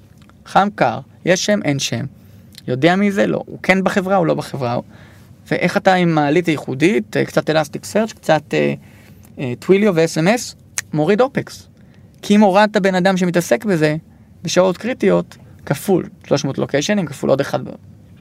[0.46, 2.06] חם קר, יש שם, אין שם,
[2.68, 4.80] יודע מי זה, לא, הוא כן בחברה, הוא לא בחברה,
[5.52, 8.74] ואיך אתה עם מעלית ייחודית, אה, קצת אלסטיק סרצ', קצת אה,
[9.40, 10.56] אה, טוויליו ו-SMS,
[10.94, 11.68] מוריד אופקס.
[12.22, 13.96] כי אם הורדת בן אדם שמתעסק בזה,
[14.44, 17.60] בשעות קריטיות, כפול 300 לוקיישנים, כפול עוד אחד,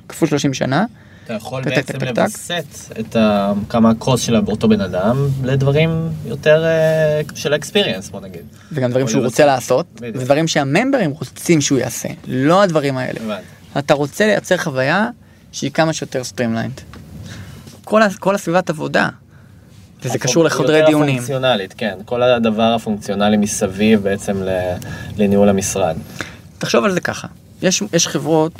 [0.08, 0.84] כפול 30 שנה,
[1.24, 2.18] אתה יכול טק, בעצם טק.
[2.18, 2.64] לווסת
[3.00, 5.90] את ה- כמה ה cost של אותו בן אדם לדברים
[6.26, 8.40] יותר אה, של ה experience בוא נגיד.
[8.72, 9.24] וגם דברים שהוא.
[9.24, 10.16] רוצה לעשות, בדיוק.
[10.16, 13.20] ודברים שהממברים רוצים שהוא יעשה, לא הדברים האלה.
[13.24, 13.44] הבנתי.
[13.78, 15.08] אתה רוצה לייצר חוויה
[15.52, 16.80] שהיא כמה שיותר streamlined.
[18.18, 19.08] כל הסביבת עבודה,
[20.02, 21.16] וזה קשור לחדרי יותר דיונים.
[21.16, 21.98] פונקציונלית, כן.
[22.04, 24.42] כל הדבר הפונקציונלי מסביב בעצם
[25.16, 25.96] לניהול המשרד.
[26.58, 27.28] תחשוב על זה ככה,
[27.62, 28.52] יש, יש חברות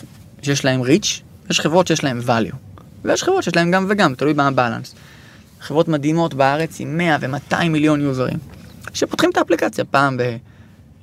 [0.43, 1.07] שיש להם reach,
[1.51, 2.55] יש חברות שיש להם value,
[3.05, 4.95] ויש חברות שיש להם גם וגם, תלוי מה ה balance.
[5.61, 8.39] חברות מדהימות בארץ עם 100 ו-200 מיליון יוזרים,
[8.95, 10.16] שפותחים את האפליקציה פעם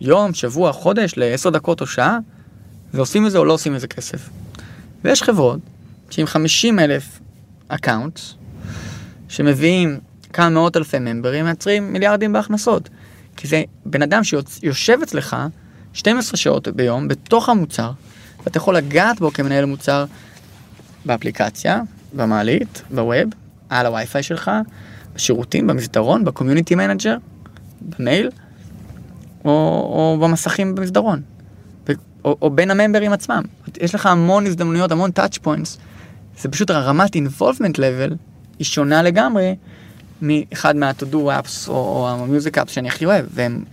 [0.02, 2.18] ביום, שבוע, חודש, לעשר דקות או שעה,
[2.94, 4.30] ועושים מזה או לא עושים מזה כסף.
[5.04, 5.60] ויש חברות
[6.10, 7.20] שעם 50 אלף
[7.68, 8.34] accounts,
[9.30, 10.00] שמביאים
[10.36, 12.90] כמה מאות אלפי ממברים, מייצרים מיליארדים בהכנסות.
[13.38, 15.36] כי זה בן אדם שיושב אצלך
[15.94, 17.92] 12 שעות ביום בתוך המוצר,
[18.44, 20.06] ואתה יכול לגעת בו כמנהל מוצר
[21.06, 21.82] באפליקציה,
[22.14, 23.30] במעלית, ב web,
[23.70, 24.52] על הווי-פיי שלך,
[25.16, 27.18] בשירותים, במסדרון, ב community manager,
[27.82, 28.30] במייל,
[29.46, 31.22] או, או במסכים במסדרון,
[32.26, 33.42] או, או בין הממברים עצמם.
[33.82, 35.80] יש לך המון הזדמנויות, המון touch points.
[36.42, 38.14] זה פשוט הרמת involvement level
[38.60, 39.56] היא שונה לגמרי
[40.22, 43.64] מאחד מה-to-do apps או, או ה-music apps שאני הכי אוהב, והם,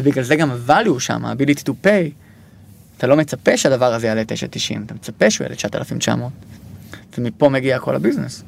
[0.00, 2.10] ובגלל זה גם ה-value שם, ה-ability to pay.
[2.98, 6.32] אתה לא מצפה שהדבר הזה יעלה 9.90, אתה מצפה שהוא יעלה 9,900.
[7.18, 8.42] ומפה מגיע כל ה business.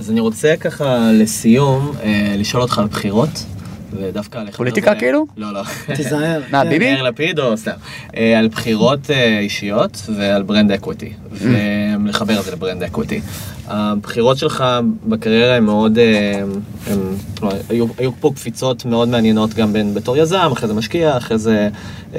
[0.00, 3.44] אז אני רוצה ככה לסיום אה, לשאול אותך על בחירות.
[4.00, 4.50] ודווקא על...
[4.50, 5.26] פוליטיקה כאילו?
[5.36, 5.62] לא, לא.
[5.94, 6.42] תיזהר.
[6.50, 6.68] מה, כן.
[6.68, 6.84] ביבי?
[6.84, 7.72] יאיר לפיד או סתם.
[8.16, 11.12] אה, על בחירות אה, אישיות ועל brand equity.
[11.32, 13.20] ולחבר את זה ל brand equity.
[13.66, 14.64] הבחירות שלך
[15.06, 16.42] בקריירה הן מאוד, אה,
[16.86, 17.00] הם,
[17.38, 21.38] כלומר, היו, היו פה קפיצות מאוד מעניינות גם בין בתור יזם, אחרי זה משקיע, אחרי
[21.38, 21.68] זה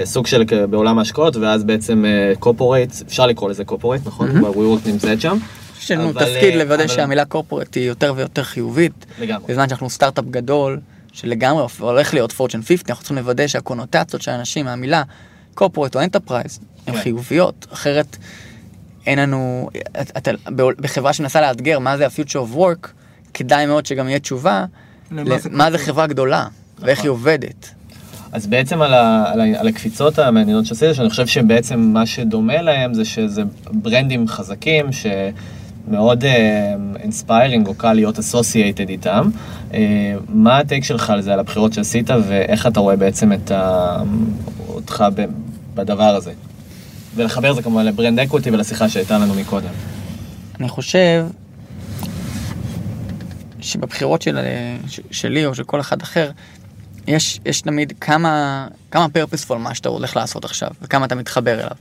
[0.03, 2.05] סוג של בעולם ההשקעות, ואז בעצם
[2.39, 4.41] corporate, אפשר לקרוא לזה corporate, נכון?
[4.41, 5.37] ב-WeWork נמצאת שם.
[5.83, 9.05] יש לנו תפקיד לוודא שהמילה corporate היא יותר ויותר חיובית.
[9.19, 9.45] לגמרי.
[9.47, 10.79] בזמן שאנחנו סטארט-אפ גדול,
[11.13, 15.03] שלגמרי הולך להיות Fortune 50, אנחנו צריכים לוודא שהקונוטציות של האנשים מהמילה
[15.53, 16.99] corporate או enterprise הן כן.
[17.01, 18.17] חיוביות, אחרת
[19.05, 19.69] אין לנו,
[20.01, 22.87] את- אתה, בחברה שמנסה לאתגר מה זה ה-future of work,
[23.33, 24.65] כדאי מאוד שגם יהיה תשובה,
[25.11, 25.79] למה זה מה זה corporate.
[25.79, 26.47] חברה גדולה,
[26.79, 27.69] ואיך היא עובדת.
[28.31, 32.61] אז בעצם על, ה, על, ה, על הקפיצות המעניינות שעשית, שאני חושב שבעצם מה שדומה
[32.61, 33.41] להם זה שזה
[33.71, 34.85] ברנדים חזקים,
[35.89, 36.23] שמאוד
[36.99, 39.29] inspiring או קל להיות associated איתם.
[39.71, 39.75] Uh,
[40.29, 43.97] מה ה take שלך על זה, על הבחירות שעשית, ואיך אתה רואה בעצם את ה,
[44.67, 45.25] אותך ב,
[45.75, 46.31] בדבר הזה?
[47.15, 49.69] ולחבר זה כמובן ל brand equity ולשיחה שהייתה לנו מקודם.
[50.59, 51.25] אני חושב
[53.59, 54.37] שבבחירות של,
[54.87, 56.31] ש- שלי או של כל אחד אחר,
[57.07, 61.75] יש, יש תמיד כמה, כמה purposeful מה שאתה הולך לעשות עכשיו, וכמה אתה מתחבר אליו.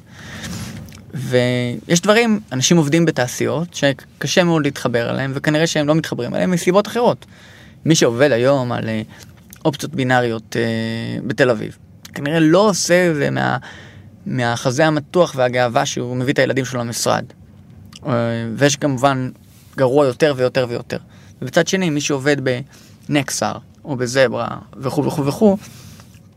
[1.15, 6.87] ויש דברים, אנשים עובדים בתעשיות שקשה מאוד להתחבר אליהם, וכנראה שהם לא מתחברים אליהם מסיבות
[6.87, 7.27] אחרות.
[7.85, 9.03] מי שעובד היום על אה,
[9.65, 11.79] אופציות בינאריות אה, בתל אביב,
[12.15, 13.57] כנראה לא עושה את זה מה,
[14.27, 17.25] מהחזה המתוח והגאווה שהוא מביא את הילדים שלו למשרד.
[18.07, 18.13] אה,
[18.57, 19.31] ויש כמובן
[19.77, 20.99] גרוע יותר ויותר ויותר.
[21.43, 22.37] ובצד שני, מי שעובד
[23.09, 23.53] בנקסר
[23.85, 25.57] או בזברה וכו' וכו' וכו',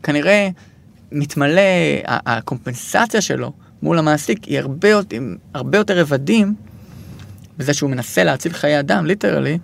[0.02, 0.48] כנראה
[1.12, 1.62] מתמלא,
[2.06, 3.52] הקומפנסציה שלו
[3.82, 6.54] מול המעסיק היא הרבה, עם הרבה יותר רבדים
[7.58, 9.58] בזה שהוא מנסה להציל חיי אדם, ליטרלי,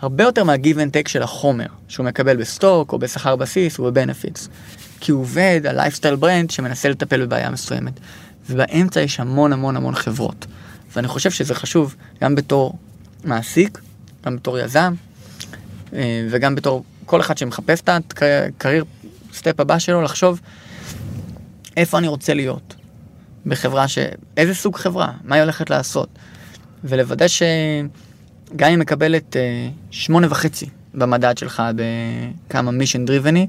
[0.00, 3.84] הרבה יותר מה-give and take של החומר שהוא מקבל ב stock או בשכר בסיס או
[3.84, 4.48] ב benefits.
[5.00, 7.92] כי הוא עובד על lifestyle brand שמנסה לטפל בבעיה מסוימת.
[8.50, 10.46] ובאמצע יש המון המון המון חברות.
[10.96, 12.78] ואני חושב שזה חשוב גם בתור
[13.24, 13.78] מעסיק,
[14.24, 14.94] גם בתור יזם,
[15.92, 17.88] אה, וגם בתור כל אחד שמחפש את
[18.22, 18.84] ה career
[19.32, 20.40] step הבא שלו, לחשוב
[21.76, 22.74] איפה אני רוצה להיות
[23.48, 23.98] בחברה, ש...
[24.36, 26.08] איזה סוג חברה, מה היא הולכת לעשות,
[26.84, 33.46] ולוודא שגם אם מקבלת אה, שמונה וחצי במדד שלך בכמה mission driven,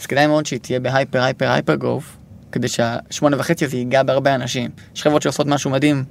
[0.00, 2.16] אז כדאי מאוד שהיא תהיה ב hyper hyper hyper growth,
[2.52, 4.70] כדי שהשמונה וחצי הזה ייגע בהרבה אנשים.
[4.94, 6.04] יש חברות שעושות משהו מדהים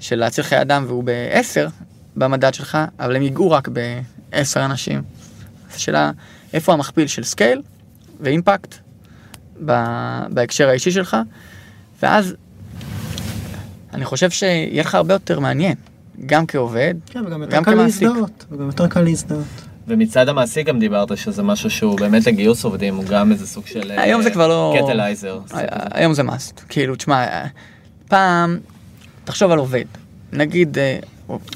[0.00, 1.68] של להציל חיי אדם והוא בעשר
[2.16, 5.02] במדד שלך, אבל הם ייגעו רק בעשר אנשים.
[5.70, 6.10] אז השאלה,
[6.52, 7.62] איפה המכפיל של scale
[8.20, 8.74] ו impact
[10.30, 11.16] בהקשר האישי שלך,
[12.02, 12.34] ואז
[13.94, 15.74] אני חושב שיהיה לך הרבה יותר מעניין,
[16.26, 18.02] גם כעובד, כן, וגם יותר גם קל כמעסיק.
[18.02, 18.46] להזדהות.
[18.50, 19.44] וגם יותר קל להזדהות.
[19.88, 23.90] ומצד המעסיק גם דיברת שזה משהו שהוא באמת לגיוס עובדים, הוא גם איזה סוג של...
[23.90, 24.76] אה, היום זה כבר לא...
[24.84, 25.40] קטלייזר.
[25.90, 26.60] היום זה מאסט.
[26.68, 27.26] כאילו, תשמע,
[28.08, 28.58] פעם,
[29.24, 29.84] תחשוב על עובד.
[30.32, 30.98] נגיד, אה,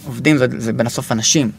[0.07, 1.51] עובדים זה, זה בין הסוף אנשים,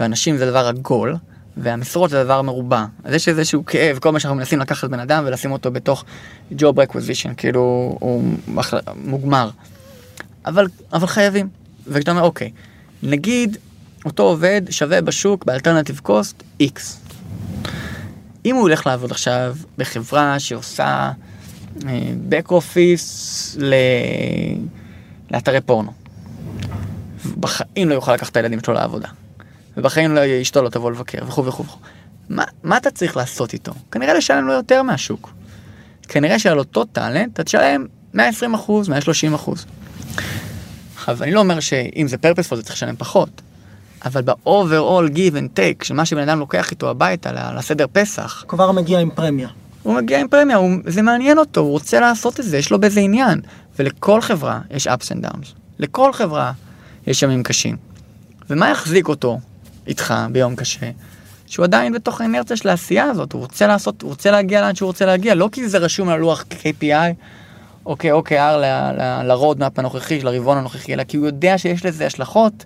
[0.00, 1.16] ואנשים זה דבר עגול,
[1.56, 2.84] והמשרות זה דבר מרובע.
[3.04, 6.04] אז יש איזשהו כאב, כל מה שאנחנו מנסים לקחת בן אדם ולשים אותו בתוך
[6.52, 7.60] job requisition, כאילו,
[8.00, 9.50] הוא מחל- מוגמר.
[10.46, 11.48] אבל, אבל חייבים.
[11.86, 12.50] וכשאתה אומר, אוקיי,
[13.02, 13.56] נגיד,
[14.04, 16.80] אותו עובד שווה בשוק באלטרנטיב קוסט X.
[18.44, 21.10] אם הוא הולך לעבוד עכשיו בחברה שעושה
[21.86, 23.08] אה, back office
[23.58, 23.74] ל...
[25.30, 25.92] לאתרי פורנו,
[27.40, 29.08] בחיים לא יוכל לקחת את הילדים שלו לעבודה,
[29.76, 31.64] ובחיים לא אשתו לא תבוא לבקר, וכו' וכו'.
[32.28, 33.72] מה, מה אתה צריך לעשות איתו?
[33.90, 35.32] כנראה לשלם לו יותר מהשוק.
[36.08, 39.66] כנראה שעל אותו טאלנט אתה תשלם 120 אחוז, 130 אחוז.
[40.96, 43.42] עכשיו, אני לא אומר שאם זה פרפספול זה צריך לשלם פחות,
[44.04, 48.72] אבל ב-overall give and take של מה שבן אדם לוקח איתו הביתה לסדר פסח, כבר
[48.72, 49.48] מגיע עם פרמיה.
[49.82, 52.80] הוא מגיע עם פרמיה, הוא, זה מעניין אותו, הוא רוצה לעשות את זה, יש לו
[52.80, 53.40] בזה עניין.
[53.78, 55.46] ולכל חברה יש ups and downs.
[55.78, 56.52] לכל חברה
[57.06, 57.76] יש ימים קשים.
[58.50, 59.40] ומה יחזיק אותו
[59.86, 60.90] איתך ביום קשה?
[61.46, 64.86] שהוא עדיין בתוך האינרציה של העשייה הזאת, הוא רוצה לעשות, הוא רוצה להגיע לאן שהוא
[64.86, 67.14] רוצה להגיע, לא כי זה רשום על לוח KPI
[67.86, 68.64] או כ-OKR ל-
[68.98, 72.64] ל- ל roadmap הנוכחי, של הרבעון הנוכחי, אלא כי הוא יודע שיש לזה השלכות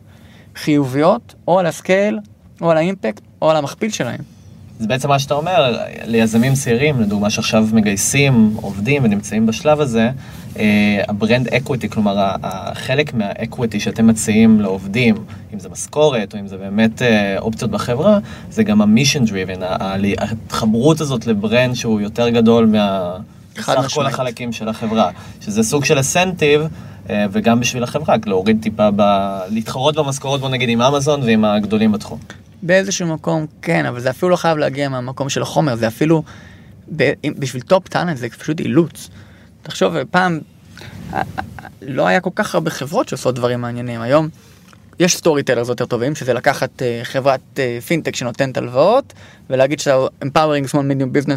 [0.57, 2.19] חיוביות, או על ה scale,
[2.61, 4.36] או על ה impact, או על המכפיל שלהם.
[4.79, 10.11] זה בעצם מה שאתה אומר, ליזמים צעירים, לדוגמה שעכשיו מגייסים עובדים ונמצאים בשלב הזה,
[10.59, 15.14] אה, ה brand equity, כלומר החלק מה equity שאתם מציעים לעובדים,
[15.55, 18.18] אם זה משכורת או אם זה באמת אה, אופציות בחברה,
[18.51, 19.62] זה גם ה mission driven,
[20.18, 23.16] ההתחברות הזאת ל brand שהוא יותר גדול מה...
[23.61, 24.07] סך כל.
[24.07, 25.11] החלקים של החברה,
[25.41, 26.61] שזה סוג של incentive,
[27.11, 29.03] אה, וגם בשביל החברה, להוריד טיפה, ב...
[29.49, 32.18] להתחרות במשכורות, בוא נגיד, עם אמזון ועם הגדולים בתחום.
[32.63, 36.23] באיזשהו מקום כן, אבל זה אפילו לא חייב להגיע מהמקום של החומר, זה אפילו,
[36.97, 39.09] ב, בשביל top talent זה פשוט אילוץ.
[39.63, 40.41] תחשוב, פעם
[41.13, 41.45] אה, אה,
[41.83, 44.01] לא היה כל כך הרבה חברות שעושות דברים מעניינים.
[44.01, 44.29] היום
[45.01, 49.13] יש story tellers יותר טובים, שזה לקחת אה, חברת אה, פינטק שנותנת הלוואות,
[49.51, 51.31] ולהגיד שאתה empowering small medium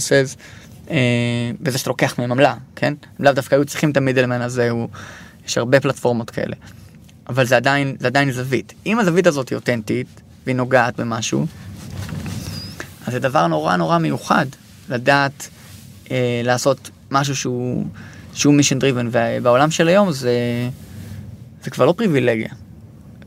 [0.91, 2.93] אה, בזה שאתה לוקח מהם עמלה, כן?
[3.19, 4.89] לאו דווקא היו צריכים את ה middleman הזה, הוא,
[5.47, 6.55] יש הרבה פלטפורמות כאלה.
[7.29, 8.73] אבל זה עדיין, זה עדיין זווית.
[8.85, 11.45] אם הזווית הזאת היא אותנטית, והיא נוגעת במשהו,
[13.07, 14.45] אז זה דבר נורא נורא מיוחד,
[14.89, 15.49] לדעת
[16.11, 17.85] אה, לעשות משהו שהוא,
[18.33, 20.33] שהוא mission driven, ובעולם של היום זה,
[21.63, 22.49] זה כבר לא פריבילגיה,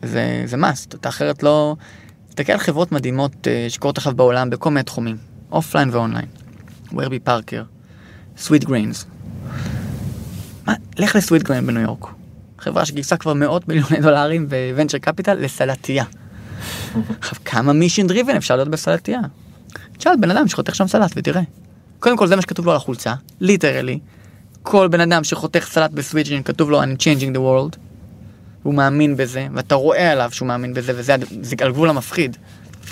[0.03, 1.77] זה, זה must, אתה אחרת לא...
[2.29, 5.17] תסתכל על חברות מדהימות אה, שקורות עכשיו בעולם בכל מיני תחומים,
[5.53, 6.27] אופליין ואונליין,
[6.93, 7.63] Warby Parker,
[8.37, 9.07] Sweetgreen.
[10.67, 12.07] מה, לך ל Sweetgreen בניו יורק,
[12.59, 16.05] חברה שגייסה כבר מאות מיליוני דולרים ב venture capital לסלטייה.
[17.19, 19.21] עכשיו, כמה mission driven אפשר להיות בסלטייה?
[19.99, 21.43] תשאל בן אדם שחותך שם סלט ותראה.
[21.99, 23.99] קודם כל זה מה שכתוב לו על החולצה, literally.
[24.63, 27.77] כל בן אדם שחותך סלט ב Sweetgreen כתוב לו I'm changing the world.
[28.63, 31.15] הוא מאמין בזה, ואתה רואה עליו שהוא מאמין בזה, וזה
[31.61, 32.37] על גבול המפחיד.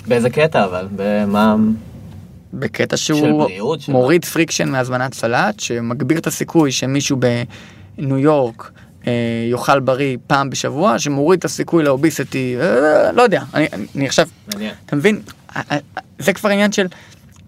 [0.06, 0.88] באיזה קטע אבל?
[0.96, 1.56] במה...
[2.54, 7.16] בקטע של שהוא בריאות, מוריד friction מהזמנת סלט, שמגביר את הסיכוי שמישהו
[7.96, 8.70] בניו יורק
[9.50, 14.28] יאכל בריא פעם בשבוע, שמוריד את הסיכוי ל obesity, אה, לא יודע, אני, אני עכשיו
[14.52, 14.74] מעניין.
[14.86, 15.20] אתה מבין?
[15.48, 15.78] ה- ה-
[16.18, 16.86] זה כבר עניין של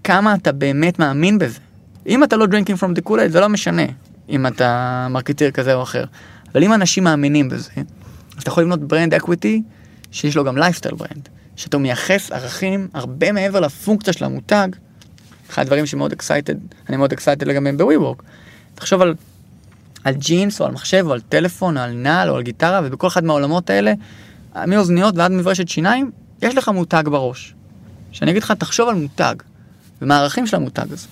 [0.05, 1.59] כמה אתה באמת מאמין בזה.
[2.07, 3.83] אם אתה לא drinking from the Kool-Aid זה לא משנה
[4.29, 6.05] אם אתה marketeer כזה או אחר.
[6.55, 9.63] אבל אם אנשים מאמינים בזה, אז אתה יכול לבנות brand equity
[10.11, 11.29] שיש לו גם lifestyle brand.
[11.57, 14.69] שאתה מייחס ערכים הרבה מעבר לפונקציה של המותג.
[15.51, 16.55] אחד הדברים שמאוד excited,
[16.89, 18.23] אני מאוד excited לגביהם ב-WeWork.
[18.75, 19.15] תחשוב על,
[20.05, 23.07] על ג'ינס או על מחשב או על טלפון או על נעל או על גיטרה ובכל
[23.07, 23.93] אחד מהעולמות האלה,
[24.67, 26.11] מאוזניות ועד מברשת שיניים,
[26.43, 27.55] יש לך מותג בראש.
[28.13, 29.35] שאני אגיד לך, תחשוב על מותג,
[30.03, 31.07] ומה של המותג הזה.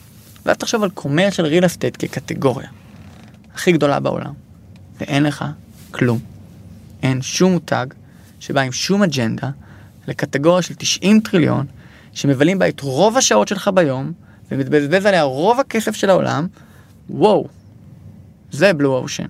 [0.47, 2.69] ואז תחשוב על commercial real estate כקטגוריה,
[3.55, 4.33] הכי גדולה בעולם.
[5.01, 5.45] ואין לך
[5.91, 6.19] כלום.
[7.03, 7.87] אין שום מותג
[8.41, 9.51] שבא עם שום אג'נדה
[10.09, 11.67] לקטגוריה של 90 טריליון,
[12.13, 14.13] שמבלים בה את רוב השעות שלך ביום,
[14.51, 16.47] ומתבזבז עליה רוב הכסף של העולם,
[17.11, 17.49] וואו,
[18.53, 19.27] זה blue ocean.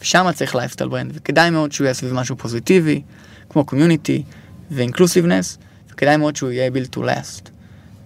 [0.00, 3.02] ושם צריך lifestyle brand, וכדאי מאוד שהוא יהיה סביב משהו פוזיטיבי,
[3.48, 4.22] כמו community
[4.70, 5.58] ו inclusiveness,
[5.92, 7.48] וכדאי מאוד שהוא יהיה built to last.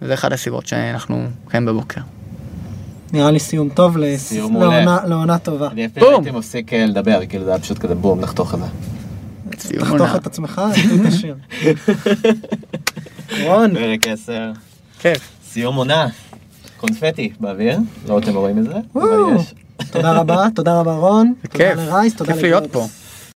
[0.03, 2.01] וזה אחת הסיבות שאנחנו קמים בבוקר.
[3.13, 3.97] נראה לי סיום טוב.
[3.97, 5.69] לעונה- טובה.
[5.71, 6.25] אני אפילו בום.
[6.25, 8.67] הייתי מפסיק אה, לדבר, כאילו זה היה פשוט כזה בום, נחתוך את זה.
[9.59, 10.17] סיום תחתוך.
[10.17, 11.37] את עצמך, תקליט את השיר.
[13.43, 14.51] רון, פרק 10,
[14.99, 15.29] כיף.
[15.51, 16.09] סיום עונה.
[16.77, 17.79] קונפטי באוויר,
[18.09, 19.05] לא אתם רואים את זה, אבל.
[19.41, 19.55] יש.
[19.91, 21.59] תודה רבה, תודה רבה רון, תודה.
[21.79, 22.91] לרייס, תודה כיף להיות לגלובס.
[23.01, 23.06] פה.